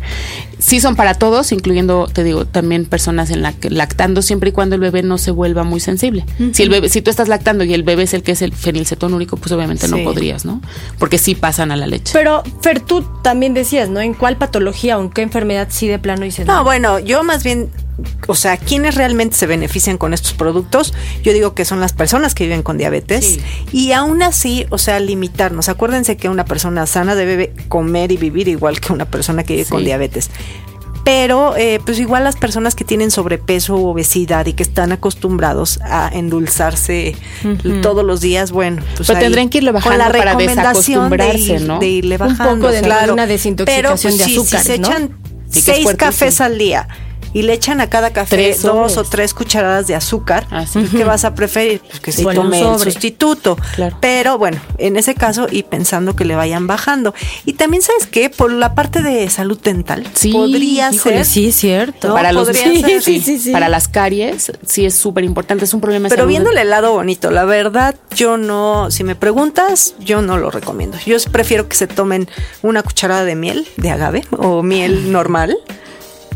Sí 0.60 0.80
son 0.80 0.96
para 0.96 1.14
todos, 1.14 1.52
incluyendo, 1.52 2.08
te 2.12 2.24
digo, 2.24 2.46
también 2.46 2.86
personas 2.86 3.30
en 3.30 3.42
la 3.42 3.54
que 3.54 3.70
lactando 3.70 4.22
siempre 4.22 4.50
y 4.50 4.52
cuando 4.54 4.76
el 4.76 4.82
bebé 4.82 5.04
no 5.04 5.18
se 5.18 5.32
vuelva 5.32 5.64
muy 5.64 5.80
sensible. 5.80 6.26
Si 6.54 6.64
el 6.64 6.70
bebé, 6.70 6.90
si 6.90 7.02
tú 7.02 7.10
estás 7.10 7.28
lactando 7.28 7.64
y 7.64 7.74
el 7.74 7.84
bebé 7.84 8.04
es 8.04 8.14
el 8.14 8.24
que 8.24 8.32
es 8.32 8.42
el 8.42 8.54
fenilcetonúrico, 8.54 9.38
pues 9.38 9.52
obviamente 9.52 9.88
no 9.88 10.04
podrías, 10.04 10.46
¿no? 10.46 10.62
Porque 10.98 11.18
sí 11.18 11.36
pasa 11.36 11.64
a 11.64 11.66
la 11.66 11.88
leche. 11.88 12.12
Pero, 12.14 12.44
Fer, 12.62 12.80
tú 12.80 13.06
también 13.22 13.54
decías, 13.54 13.90
¿no? 13.90 14.00
¿En 14.00 14.14
cuál 14.14 14.38
patología 14.38 14.98
o 14.98 15.02
en 15.02 15.10
qué 15.10 15.22
enfermedad 15.22 15.68
sí 15.70 15.88
de 15.88 16.00
plano 16.00 16.24
dices? 16.24 16.48
No, 16.48 16.64
bueno, 16.64 17.00
yo 17.00 17.24
más 17.24 17.44
bien 17.44 17.70
o 18.28 18.36
sea, 18.36 18.58
¿quiénes 18.58 18.96
realmente 18.96 19.36
se 19.36 19.48
benefician 19.48 19.98
con 19.98 20.14
estos 20.14 20.34
productos? 20.34 20.94
Yo 21.24 21.34
digo 21.34 21.54
que 21.56 21.66
son 21.66 21.80
las 21.80 21.94
personas 21.94 22.36
que 22.36 22.44
viven 22.44 22.62
con 22.64 22.78
diabetes 22.78 23.40
y 23.72 23.92
aún 23.92 24.22
así, 24.22 24.66
o 24.70 24.78
sea, 24.78 25.00
limitarnos. 25.00 25.68
Acuérdense 25.70 26.18
que 26.18 26.30
una 26.30 26.46
persona 26.46 26.86
sana 26.86 27.16
debe 27.16 27.54
comer 27.68 28.12
y 28.12 28.18
vivir 28.18 28.48
igual 28.48 28.80
que 28.80 28.94
una 28.94 29.06
persona 29.06 29.44
que 29.44 29.56
vive 29.56 29.66
con 29.70 29.84
diabetes 29.84 30.30
pero 31.04 31.56
eh, 31.56 31.80
pues 31.86 32.00
igual 32.00 32.26
las 32.26 32.36
personas 32.36 32.76
que 32.76 32.84
tienen 32.84 33.12
sobrepeso 33.12 33.78
u 33.78 33.88
obesidad 33.88 34.46
y 34.46 34.52
que 34.52 34.62
están 34.64 34.92
acostumbrados 34.92 35.80
a 35.82 36.10
endulzarse 36.14 37.16
todos 37.82 38.04
los 38.04 38.20
días, 38.20 38.52
bueno, 38.52 38.82
pues 38.98 39.08
pero 39.08 39.34
ahí, 39.40 39.48
que 39.48 39.60
irle 39.60 39.72
bajando 39.72 40.04
con 40.04 40.12
la 40.14 40.18
para 40.20 40.36
de 40.36 40.48
desacostumbrarse, 40.48 41.60
ir- 41.60 41.62
¿no? 41.62 41.80
de 41.80 41.88
irle 41.88 42.16
Un 42.16 42.28
bajando, 42.28 42.56
poco 42.68 42.74
de 42.74 42.82
claro. 42.82 43.14
una 43.14 43.26
desintoxicación 43.26 43.84
pero, 43.84 44.02
pues, 44.02 44.18
de 44.18 44.24
azúcar, 44.26 44.60
si 44.60 44.68
se 44.68 44.80
¿no? 44.80 44.88
echan 44.90 45.18
Sí, 45.50 45.54
que 45.64 45.72
es 45.72 45.78
seis 45.78 45.96
cafés 45.96 46.42
al 46.42 46.58
día 46.58 46.90
y 47.34 47.42
le 47.44 47.54
echan 47.54 47.82
a 47.82 47.90
cada 47.90 48.12
café 48.12 48.36
Tres 48.36 48.62
dos 48.62 48.94
sobres. 48.94 48.98
o 48.98 49.04
tres 49.10 49.34
cucharadas 49.34 49.88
de 49.88 49.96
azúcar, 49.96 50.48
Ah, 50.52 50.66
¿qué 50.92 51.04
vas 51.04 51.26
a 51.26 51.34
preferir? 51.36 51.82
Pues 51.82 52.00
que 52.00 52.12
se 52.12 52.24
Bueno, 52.24 52.42
un 52.42 52.48
tome 52.48 52.60
el 52.60 52.64
sobre. 52.66 52.92
sustituto. 52.92 53.58
Claro. 53.76 53.98
Pero 54.02 54.38
bueno, 54.38 54.60
en 54.78 54.98
ese 54.98 55.16
caso 55.16 55.48
y 55.52 55.64
pensando 55.64 56.16
que 56.16 56.26
le 56.26 56.36
vayan 56.36 56.68
bajando. 56.68 57.14
Y 57.46 57.54
también, 57.54 57.82
¿sabes 57.84 58.08
qué? 58.08 58.30
Por 58.30 58.52
la 58.52 58.76
parte 58.76 59.02
de 59.02 59.30
salud 59.30 59.60
dental, 59.62 60.08
Sí, 60.14 60.32
podría 60.32 60.92
Híjole, 60.92 61.18
ser. 61.18 61.26
sí, 61.26 61.48
es 61.48 61.56
cierto. 61.56 62.10
No, 62.10 62.14
para 62.14 62.32
los 62.32 62.48
sí, 62.50 62.54
ser. 62.82 63.02
sí, 63.02 63.20
Sí, 63.22 63.40
sí. 63.40 63.52
para 63.52 63.70
las 63.70 63.88
caries 63.88 64.52
sí 64.66 64.86
es 64.86 64.96
súper 64.96 65.24
importante, 65.24 65.66
es 65.66 65.74
un 65.74 65.82
problema 65.82 66.04
de 66.06 66.10
Pero 66.10 66.22
salud. 66.24 66.30
viéndole 66.30 66.62
el 66.62 66.70
lado 66.70 66.92
bonito, 66.94 67.32
la 67.32 67.46
verdad, 67.46 67.96
yo 68.16 68.38
no, 68.38 68.90
si 68.92 69.04
me 69.04 69.16
preguntas, 69.16 69.94
yo 70.00 70.22
no 70.22 70.38
lo 70.38 70.52
recomiendo. 70.52 70.98
Yo 71.06 71.18
prefiero 71.32 71.68
que 71.68 71.76
se 71.76 71.88
tomen 71.88 72.28
una 72.62 72.84
cucharada 72.84 73.24
de 73.26 73.36
miel 73.36 73.68
de 73.78 73.90
agave 73.92 74.26
o 74.38 74.64
miel 74.64 75.12
normal 75.12 75.58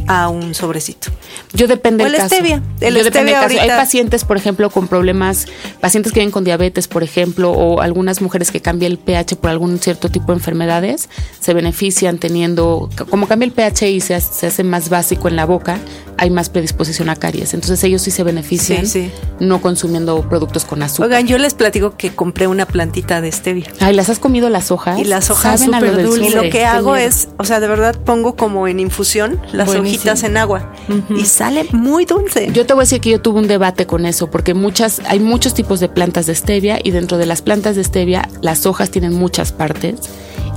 a 0.08 0.29
un 0.29 0.53
sobrecito. 0.53 1.10
Yo 1.53 1.67
depende 1.67 2.03
del 2.03 2.13
el 2.13 2.20
caso. 2.20 2.36
stevia. 2.36 2.62
El 2.79 2.96
Yo 2.96 3.03
depende 3.03 3.31
stevia 3.31 3.48
caso. 3.48 3.62
Hay 3.62 3.70
pacientes, 3.70 4.25
por 4.25 4.38
ejemplo, 4.38 4.70
con 4.70 4.88
problemas, 4.88 5.48
pacientes 5.79 6.12
que 6.12 6.20
vienen 6.20 6.31
con 6.31 6.43
diabetes, 6.43 6.88
por 6.88 7.03
ejemplo, 7.03 7.51
o 7.51 7.81
algunas 7.81 8.22
mujeres 8.22 8.51
que 8.51 8.62
cambian 8.62 8.91
el 8.91 8.98
pH 8.98 9.36
por 9.36 9.50
algún 9.50 9.79
cierto 9.79 10.10
tipo 10.10 10.27
de 10.27 10.38
enfermedades, 10.38 11.10
se 11.39 11.53
benefician 11.53 12.17
teniendo, 12.17 12.89
como 13.10 13.27
cambia 13.27 13.46
el 13.46 13.51
pH 13.51 13.89
y 13.89 14.01
se, 14.01 14.20
se 14.22 14.48
hace 14.48 14.63
más 14.63 14.89
básico 14.89 15.27
en 15.27 15.36
la 15.36 15.46
boca, 15.46 15.79
hay 16.22 16.30
más 16.30 16.50
predisposición 16.50 17.10
a 17.10 17.16
caries. 17.16 17.56
Entonces 17.56 17.84
ellos 17.84 18.04
sí 18.04 18.12
se 18.12 18.22
benefician 18.24 18.86
Sí, 18.86 19.10
sí. 19.10 19.12
no 19.40 19.60
consumiendo 19.60 20.22
productos 20.30 20.66
con 20.66 20.84
azúcar. 20.84 21.08
Oigan, 21.08 21.25
yo 21.25 21.40
les 21.40 21.56
platico 21.56 21.98
que 21.98 22.13
compré 22.13 22.46
una 22.46 22.68
plantita 22.68 23.22
de 23.22 23.32
stevia. 23.32 23.66
Ay, 23.80 23.96
¿las 23.96 24.08
has 24.10 24.20
comido 24.20 24.48
las 24.50 24.70
hojas? 24.70 25.00
Y 25.00 25.06
las 25.06 25.32
hojas 25.32 25.60
Saben 25.62 25.74
a 25.74 25.82
lo 25.82 25.92
dulces. 26.04 26.32
Y 26.32 26.36
lo 26.36 26.44
que 26.51 26.63
hago 26.63 26.96
es, 26.96 27.30
o 27.38 27.44
sea, 27.44 27.60
de 27.60 27.68
verdad 27.68 27.96
pongo 28.06 28.36
como 28.36 28.68
en 28.68 28.80
infusión 28.80 29.42
las 29.51 29.66
Buenísimo. 29.66 29.82
hojitas 30.12 30.24
en 30.24 30.38
agua 30.38 30.72
y 31.10 31.25
sale 31.25 31.66
muy 31.72 32.06
dulce. 32.06 32.51
Yo 32.54 32.68
te 32.68 32.74
voy 32.74 32.82
a 32.82 32.84
decir 32.84 33.01
que 33.01 33.10
yo 33.10 33.20
tuve 33.20 33.40
un 33.40 33.48
debate 33.48 33.88
con 33.88 34.06
eso, 34.06 34.30
porque 34.30 34.54
muchas, 34.54 35.01
hay 35.08 35.20
muchos 35.20 35.56
tipos 35.56 35.80
de 35.80 35.90
plantas 35.90 36.28
de 36.28 36.36
stevia 36.36 36.80
y 36.84 36.92
dentro 36.92 37.18
de 37.18 37.25
las 37.25 37.42
plantas 37.42 37.75
de 37.75 37.84
stevia 37.84 38.30
las 38.42 38.68
hojas 38.68 38.92
tienen 38.92 39.13
muchas 39.13 39.51
partes 39.51 39.96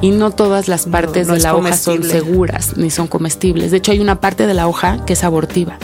y 0.05 0.11
no 0.11 0.33
todas 0.33 0.69
las 0.69 0.85
partes 0.85 1.29
no 1.29 1.33
de 1.33 1.41
la 1.41 1.57
hoja 1.57 1.75
son 1.75 2.05
seguras 2.05 2.77
ni 2.77 2.91
son 2.91 3.07
comestibles. 3.07 3.71
De 3.71 3.79
hecho, 3.79 3.91
hay 3.91 4.01
una 4.01 4.21
parte 4.21 4.47
de 4.47 4.53
la 4.53 4.69
hoja 4.69 5.03
que 5.07 5.15
es 5.15 5.25
abortiva. 5.25 5.79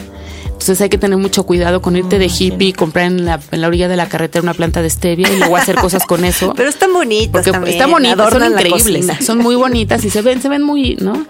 Entonces 0.44 0.78
hay 0.82 0.90
que 0.90 0.98
tener 0.98 1.16
mucho 1.16 1.44
cuidado 1.44 1.80
con 1.80 1.96
irte 1.96 2.18
de 2.18 2.26
hippie 2.26 2.68
y 2.68 2.72
comprar 2.74 3.06
en 3.06 3.24
la, 3.24 3.40
en 3.50 3.62
la 3.62 3.68
orilla 3.68 3.88
de 3.88 3.96
la 3.96 4.10
carretera 4.10 4.42
una 4.42 4.52
planta 4.52 4.82
de 4.82 4.90
stevia 4.90 5.32
y 5.32 5.38
luego 5.38 5.56
hacer 5.56 5.76
cosas 5.76 6.04
con 6.04 6.26
eso. 6.26 6.52
Pero 6.56 6.68
están 6.68 6.92
bonitas 6.92 7.30
porque 7.30 7.50
también. 7.50 7.76
están 7.76 7.90
bonitas, 7.90 8.30
son 8.30 8.44
increíbles, 8.44 9.06
son 9.24 9.38
muy 9.38 9.54
bonitas 9.54 10.04
y 10.04 10.10
se 10.10 10.20
ven, 10.20 10.42
se 10.42 10.50
ven 10.50 10.62
muy, 10.62 10.96
¿no? 10.96 11.24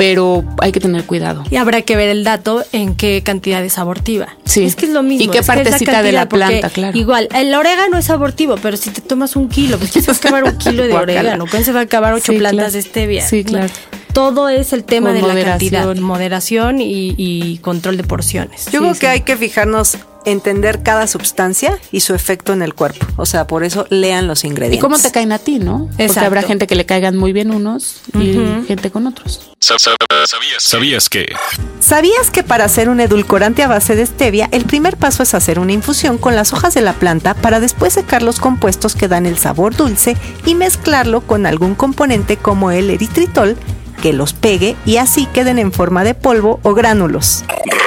Pero 0.00 0.42
hay 0.62 0.72
que 0.72 0.80
tener 0.80 1.04
cuidado. 1.04 1.44
Y 1.50 1.56
habrá 1.56 1.82
que 1.82 1.94
ver 1.94 2.08
el 2.08 2.24
dato 2.24 2.64
en 2.72 2.94
qué 2.94 3.20
cantidad 3.22 3.62
es 3.62 3.76
abortiva. 3.76 4.28
Sí. 4.46 4.64
Es 4.64 4.74
que 4.74 4.86
es 4.86 4.92
lo 4.92 5.02
mismo. 5.02 5.24
¿Y 5.24 5.28
qué 5.28 5.42
partecita 5.42 6.02
de 6.02 6.12
la 6.12 6.20
cantidad, 6.26 6.48
planta? 6.48 6.70
Claro. 6.70 6.96
Igual, 6.96 7.28
el 7.34 7.54
orégano 7.54 7.98
es 7.98 8.08
abortivo, 8.08 8.56
pero 8.62 8.78
si 8.78 8.88
te 8.88 9.02
tomas 9.02 9.36
un 9.36 9.50
kilo, 9.50 9.76
pues 9.76 9.92
¿quién 9.92 10.02
se 10.02 10.10
va 10.10 10.16
a 10.16 10.18
acabar 10.18 10.44
un 10.44 10.56
kilo 10.56 10.84
de 10.84 10.92
orégano? 10.94 11.44
¿Quién 11.44 11.66
se 11.66 11.72
va 11.72 11.80
a 11.80 11.82
acabar 11.82 12.14
ocho 12.14 12.32
Sí, 12.32 12.38
plantas 12.38 12.72
claro. 12.72 12.72
de 12.72 12.80
stevia? 12.82 13.28
Sí, 13.28 13.44
claro. 13.44 13.68
Todo 14.12 14.48
es 14.48 14.72
el 14.72 14.84
tema 14.84 15.10
Con 15.12 15.20
de 15.22 15.34
la 15.34 15.44
cantidad, 15.44 15.94
moderación 15.96 16.80
y, 16.80 17.14
y 17.16 17.58
control 17.58 17.96
de 17.96 18.04
porciones. 18.04 18.66
Yo 18.72 18.80
creo 18.80 18.94
que 18.94 19.06
hay 19.08 19.20
que 19.22 19.36
fijarnos, 19.36 19.98
entender 20.26 20.82
cada 20.82 21.06
sustancia 21.06 21.78
y 21.92 22.00
su 22.00 22.14
efecto 22.14 22.52
en 22.52 22.60
el 22.62 22.74
cuerpo. 22.74 23.06
O 23.16 23.24
sea, 23.24 23.46
por 23.46 23.64
eso 23.64 23.86
lean 23.88 24.26
los 24.26 24.44
¿Y 24.44 24.48
ingredientes. 24.48 24.80
cómo 24.82 24.98
te 24.98 25.10
caen 25.10 25.32
a 25.32 25.38
ti, 25.38 25.58
no? 25.58 25.88
Porque 25.96 26.20
habrá 26.20 26.42
gente 26.42 26.66
que 26.66 26.74
le 26.74 26.84
caigan 26.84 27.16
muy 27.16 27.32
bien 27.32 27.50
unos 27.50 28.02
y 28.18 28.36
gente 28.66 28.90
con 28.90 29.06
otros. 29.06 29.52
Sa- 29.60 29.78
sa- 29.78 29.94
¿Sabías, 30.26 30.62
¿Sabías 30.62 31.08
que? 31.08 31.26
¿Sabías 31.80 32.30
que 32.30 32.42
para 32.42 32.64
hacer 32.64 32.88
un 32.90 33.00
edulcorante 33.00 33.62
a 33.62 33.68
base 33.68 33.96
de 33.96 34.04
stevia, 34.04 34.48
el 34.52 34.64
primer 34.64 34.96
paso 34.98 35.22
es 35.22 35.32
hacer 35.32 35.58
una 35.58 35.72
infusión 35.72 36.18
con 36.18 36.34
las 36.36 36.52
hojas 36.52 36.74
de 36.74 36.82
la 36.82 36.92
planta 36.92 37.32
para 37.34 37.58
después 37.60 37.94
secar 37.94 38.22
los 38.22 38.38
compuestos 38.38 38.94
que 38.94 39.08
dan 39.08 39.24
el 39.24 39.38
sabor 39.38 39.74
dulce 39.74 40.16
y 40.44 40.54
mezclarlo 40.54 41.22
con 41.22 41.46
algún 41.46 41.74
componente 41.74 42.36
como 42.36 42.70
el 42.70 42.90
eritritol 42.90 43.56
que 44.00 44.12
los 44.12 44.32
pegue 44.32 44.76
y 44.84 44.96
así 44.96 45.26
queden 45.26 45.58
en 45.58 45.72
forma 45.72 46.04
de 46.04 46.14
polvo 46.14 46.60
o 46.62 46.74
gránulos? 46.74 47.44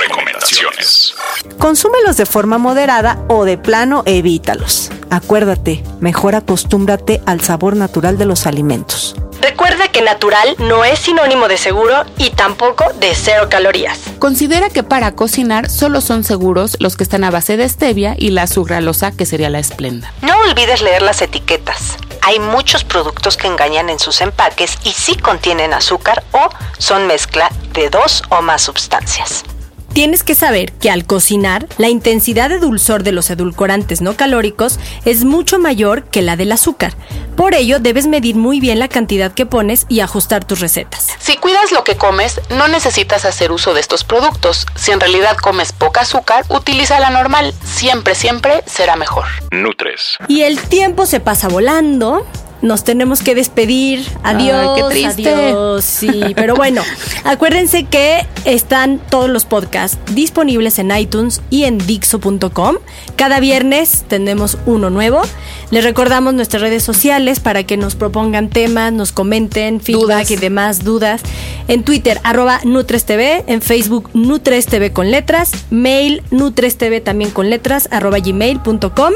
Recomendaciones. 0.07 1.13
Consúmelos 1.57 2.17
de 2.17 2.25
forma 2.25 2.57
moderada 2.57 3.19
o 3.27 3.45
de 3.45 3.57
plano 3.57 4.03
evítalos. 4.05 4.89
Acuérdate, 5.09 5.83
mejor 5.99 6.35
acostúmbrate 6.35 7.21
al 7.25 7.41
sabor 7.41 7.75
natural 7.75 8.17
de 8.17 8.25
los 8.25 8.47
alimentos. 8.47 9.15
Recuerda 9.41 9.89
que 9.89 10.01
natural 10.01 10.55
no 10.57 10.85
es 10.85 10.99
sinónimo 10.99 11.49
de 11.49 11.57
seguro 11.57 12.05
y 12.17 12.29
tampoco 12.29 12.85
de 12.99 13.13
cero 13.13 13.47
calorías. 13.49 13.99
Considera 14.17 14.69
que 14.69 14.83
para 14.83 15.15
cocinar 15.15 15.69
solo 15.69 15.99
son 15.99 16.23
seguros 16.23 16.77
los 16.79 16.95
que 16.95 17.03
están 17.03 17.25
a 17.25 17.31
base 17.31 17.57
de 17.57 17.67
stevia 17.67 18.15
y 18.17 18.29
la 18.29 18.47
sucralosa, 18.47 19.11
que 19.11 19.25
sería 19.25 19.49
la 19.49 19.59
esplenda. 19.59 20.13
No 20.21 20.33
olvides 20.49 20.81
leer 20.81 21.01
las 21.01 21.21
etiquetas. 21.21 21.97
Hay 22.25 22.39
muchos 22.39 22.85
productos 22.85 23.35
que 23.35 23.47
engañan 23.47 23.89
en 23.89 23.99
sus 23.99 24.21
empaques 24.21 24.77
y 24.85 24.91
sí 24.91 25.17
contienen 25.17 25.73
azúcar 25.73 26.23
o 26.31 26.49
son 26.77 27.05
mezcla 27.05 27.51
de 27.73 27.89
dos 27.89 28.23
o 28.29 28.41
más 28.41 28.61
sustancias. 28.61 29.43
Tienes 29.93 30.23
que 30.23 30.33
saber 30.33 30.71
que 30.71 30.89
al 30.89 31.05
cocinar, 31.05 31.67
la 31.77 31.87
intensidad 31.87 32.49
de 32.49 32.57
dulzor 32.57 33.03
de 33.03 33.11
los 33.11 33.29
edulcorantes 33.29 34.01
no 34.01 34.17
calóricos 34.17 34.79
es 35.05 35.23
mucho 35.23 35.59
mayor 35.59 36.05
que 36.05 36.23
la 36.23 36.35
del 36.35 36.51
azúcar. 36.51 36.95
Por 37.37 37.53
ello, 37.53 37.77
debes 37.79 38.07
medir 38.07 38.35
muy 38.35 38.59
bien 38.59 38.79
la 38.79 38.87
cantidad 38.87 39.31
que 39.31 39.45
pones 39.45 39.85
y 39.89 39.99
ajustar 39.99 40.45
tus 40.45 40.61
recetas. 40.61 41.09
Si 41.19 41.37
cuidas 41.37 41.71
lo 41.71 41.83
que 41.83 41.95
comes, 41.95 42.41
no 42.49 42.67
necesitas 42.67 43.23
hacer 43.25 43.51
uso 43.51 43.75
de 43.75 43.81
estos 43.81 44.03
productos. 44.03 44.65
Si 44.75 44.91
en 44.91 44.99
realidad 44.99 45.37
comes 45.37 45.73
poca 45.73 46.01
azúcar, 46.01 46.43
utiliza 46.49 46.99
la 46.99 47.11
normal. 47.11 47.53
Siempre, 47.63 48.15
siempre 48.15 48.63
será 48.65 48.95
mejor. 48.95 49.25
Nutres. 49.51 50.17
Y 50.27 50.41
el 50.41 50.59
tiempo 50.59 51.05
se 51.05 51.19
pasa 51.19 51.49
volando. 51.49 52.25
Nos 52.63 52.85
tenemos 52.85 53.21
que 53.21 53.35
despedir. 53.35 54.05
Adiós. 54.23 54.55
Ay, 54.55 54.81
qué 54.81 54.89
triste. 54.89 55.33
Adiós. 55.33 55.83
Sí, 55.83 56.23
pero 56.33 56.55
bueno, 56.55 56.81
acuérdense 57.25 57.83
que 57.83 58.25
están 58.45 59.01
todos 59.09 59.29
los 59.29 59.43
podcasts 59.43 59.97
disponibles 60.15 60.79
en 60.79 60.95
iTunes 60.95 61.41
y 61.49 61.65
en 61.65 61.77
Dixo.com. 61.77 62.77
Cada 63.17 63.41
viernes 63.41 64.05
tenemos 64.07 64.57
uno 64.65 64.89
nuevo. 64.89 65.23
Les 65.71 65.83
recordamos 65.83 66.33
nuestras 66.35 66.61
redes 66.61 66.83
sociales 66.83 67.41
para 67.41 67.63
que 67.63 67.75
nos 67.75 67.95
propongan 67.95 68.49
temas, 68.49 68.93
nos 68.93 69.11
comenten, 69.11 69.81
feedback 69.81 70.01
Dudas. 70.27 70.31
y 70.31 70.35
demás 70.37 70.83
dudas. 70.85 71.21
En 71.67 71.83
Twitter, 71.83 72.21
arroba 72.23 72.61
NutresTV, 72.63 73.43
en 73.47 73.61
Facebook, 73.61 74.09
NutresTV 74.13 74.93
con 74.93 75.11
letras, 75.11 75.51
mail, 75.69 76.23
NutresTV 76.31 77.01
también 77.03 77.31
con 77.31 77.49
letras, 77.49 77.89
arroba 77.91 78.19
gmail.com. 78.19 79.13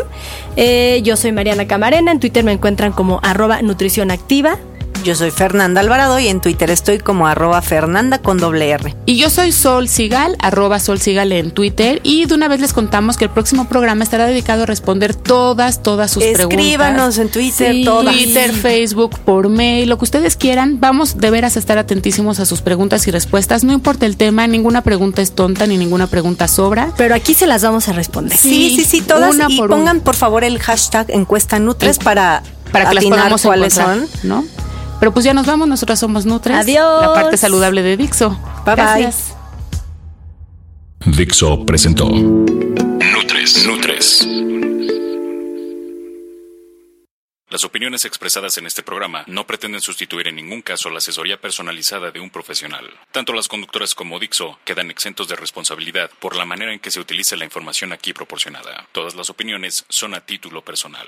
Eh, 0.57 1.01
yo 1.03 1.15
soy 1.15 1.31
Mariana 1.31 1.67
Camarena, 1.67 2.11
en 2.11 2.19
Twitter 2.19 2.43
me 2.43 2.51
encuentran 2.51 2.91
como 2.91 3.19
arroba 3.21 3.36
nutrición 3.61 4.11
activa. 4.11 4.57
Yo 5.03 5.13
soy 5.15 5.29
Fernanda 5.31 5.79
Alvarado 5.79 6.19
y 6.19 6.27
en 6.27 6.41
Twitter 6.41 6.69
estoy 6.71 6.97
como 6.97 7.27
arroba 7.27 7.61
Fernanda 7.61 8.17
con 8.17 8.39
doble 8.39 8.71
R. 8.71 8.95
Y 9.05 9.15
yo 9.17 9.29
soy 9.29 9.51
Sol 9.53 9.87
Sigal, 9.87 10.35
arroba 10.41 10.79
Sol 10.79 10.99
Sigal 10.99 11.31
en 11.31 11.51
Twitter. 11.51 12.01
Y 12.03 12.25
de 12.25 12.33
una 12.33 12.47
vez 12.49 12.59
les 12.59 12.73
contamos 12.73 13.15
que 13.15 13.25
el 13.25 13.29
próximo 13.31 13.69
programa 13.69 14.03
estará 14.03 14.25
dedicado 14.25 14.63
a 14.63 14.65
responder 14.65 15.15
todas, 15.15 15.81
todas 15.83 16.11
sus 16.11 16.23
preguntas. 16.23 16.49
Escríbanos 16.59 17.17
en 17.19 17.29
Twitter 17.29 17.73
Sí. 17.75 17.83
todas. 17.85 18.13
Twitter, 18.15 18.51
Facebook, 18.51 19.17
por 19.19 19.47
mail, 19.49 19.87
lo 19.87 19.97
que 19.97 20.03
ustedes 20.03 20.35
quieran. 20.35 20.79
Vamos 20.81 21.17
de 21.17 21.29
veras 21.29 21.55
a 21.55 21.59
estar 21.59 21.77
atentísimos 21.77 22.39
a 22.41 22.45
sus 22.45 22.61
preguntas 22.61 23.07
y 23.07 23.11
respuestas. 23.11 23.63
No 23.63 23.71
importa 23.73 24.07
el 24.07 24.17
tema, 24.17 24.47
ninguna 24.47 24.81
pregunta 24.81 25.21
es 25.21 25.31
tonta 25.33 25.67
ni 25.67 25.77
ninguna 25.77 26.07
pregunta 26.07 26.47
sobra. 26.49 26.91
Pero 26.97 27.13
aquí 27.15 27.33
se 27.35 27.45
las 27.47 27.61
vamos 27.63 27.87
a 27.87 27.93
responder. 27.93 28.35
Sí, 28.37 28.73
sí, 28.75 28.83
sí, 28.83 29.01
todas. 29.01 29.35
una 29.35 29.45
y 29.47 29.57
por 29.57 29.69
pongan 29.69 29.97
una. 29.97 30.03
por 30.03 30.15
favor 30.15 30.43
el 30.43 30.59
hashtag 30.59 31.05
encuesta 31.11 31.59
Nutres 31.59 31.97
En- 31.99 32.03
para, 32.03 32.43
para 32.71 32.89
que 32.89 32.95
las 32.95 33.05
podamos 33.05 33.41
cuáles 33.41 33.73
son. 33.73 34.07
¿no? 34.23 34.45
Pero 34.99 35.13
pues 35.13 35.25
ya 35.25 35.33
nos 35.33 35.45
vamos, 35.45 35.67
nosotras 35.67 35.99
somos 35.99 36.25
Nutres. 36.25 36.57
Adiós. 36.57 37.01
La 37.01 37.13
parte 37.13 37.37
saludable 37.37 37.83
de 37.83 37.97
Dixo. 37.97 38.29
Bye, 38.65 38.75
bye. 38.75 38.75
Gracias. 38.75 39.35
Dixo 41.05 41.65
presentó 41.65 42.09
Nutres. 42.09 43.65
Nutres. 43.65 44.27
Las 47.49 47.63
opiniones 47.63 48.03
expresadas 48.03 48.57
en 48.57 48.65
este 48.65 48.83
programa 48.83 49.23
no 49.25 49.47
pretenden 49.47 49.79
sustituir 49.79 50.27
en 50.27 50.35
ningún 50.35 50.61
caso 50.61 50.89
la 50.89 50.97
asesoría 50.97 51.39
personalizada 51.39 52.11
de 52.11 52.19
un 52.19 52.29
profesional. 52.29 52.85
Tanto 53.11 53.31
las 53.31 53.47
conductoras 53.47 53.95
como 53.95 54.19
Dixo 54.19 54.59
quedan 54.65 54.91
exentos 54.91 55.29
de 55.29 55.37
responsabilidad 55.37 56.11
por 56.19 56.35
la 56.35 56.45
manera 56.45 56.73
en 56.73 56.79
que 56.79 56.91
se 56.91 56.99
utiliza 56.99 57.37
la 57.37 57.45
información 57.45 57.93
aquí 57.93 58.11
proporcionada. 58.11 58.87
Todas 58.91 59.15
las 59.15 59.29
opiniones 59.29 59.85
son 59.87 60.13
a 60.13 60.25
título 60.25 60.65
personal. 60.65 61.07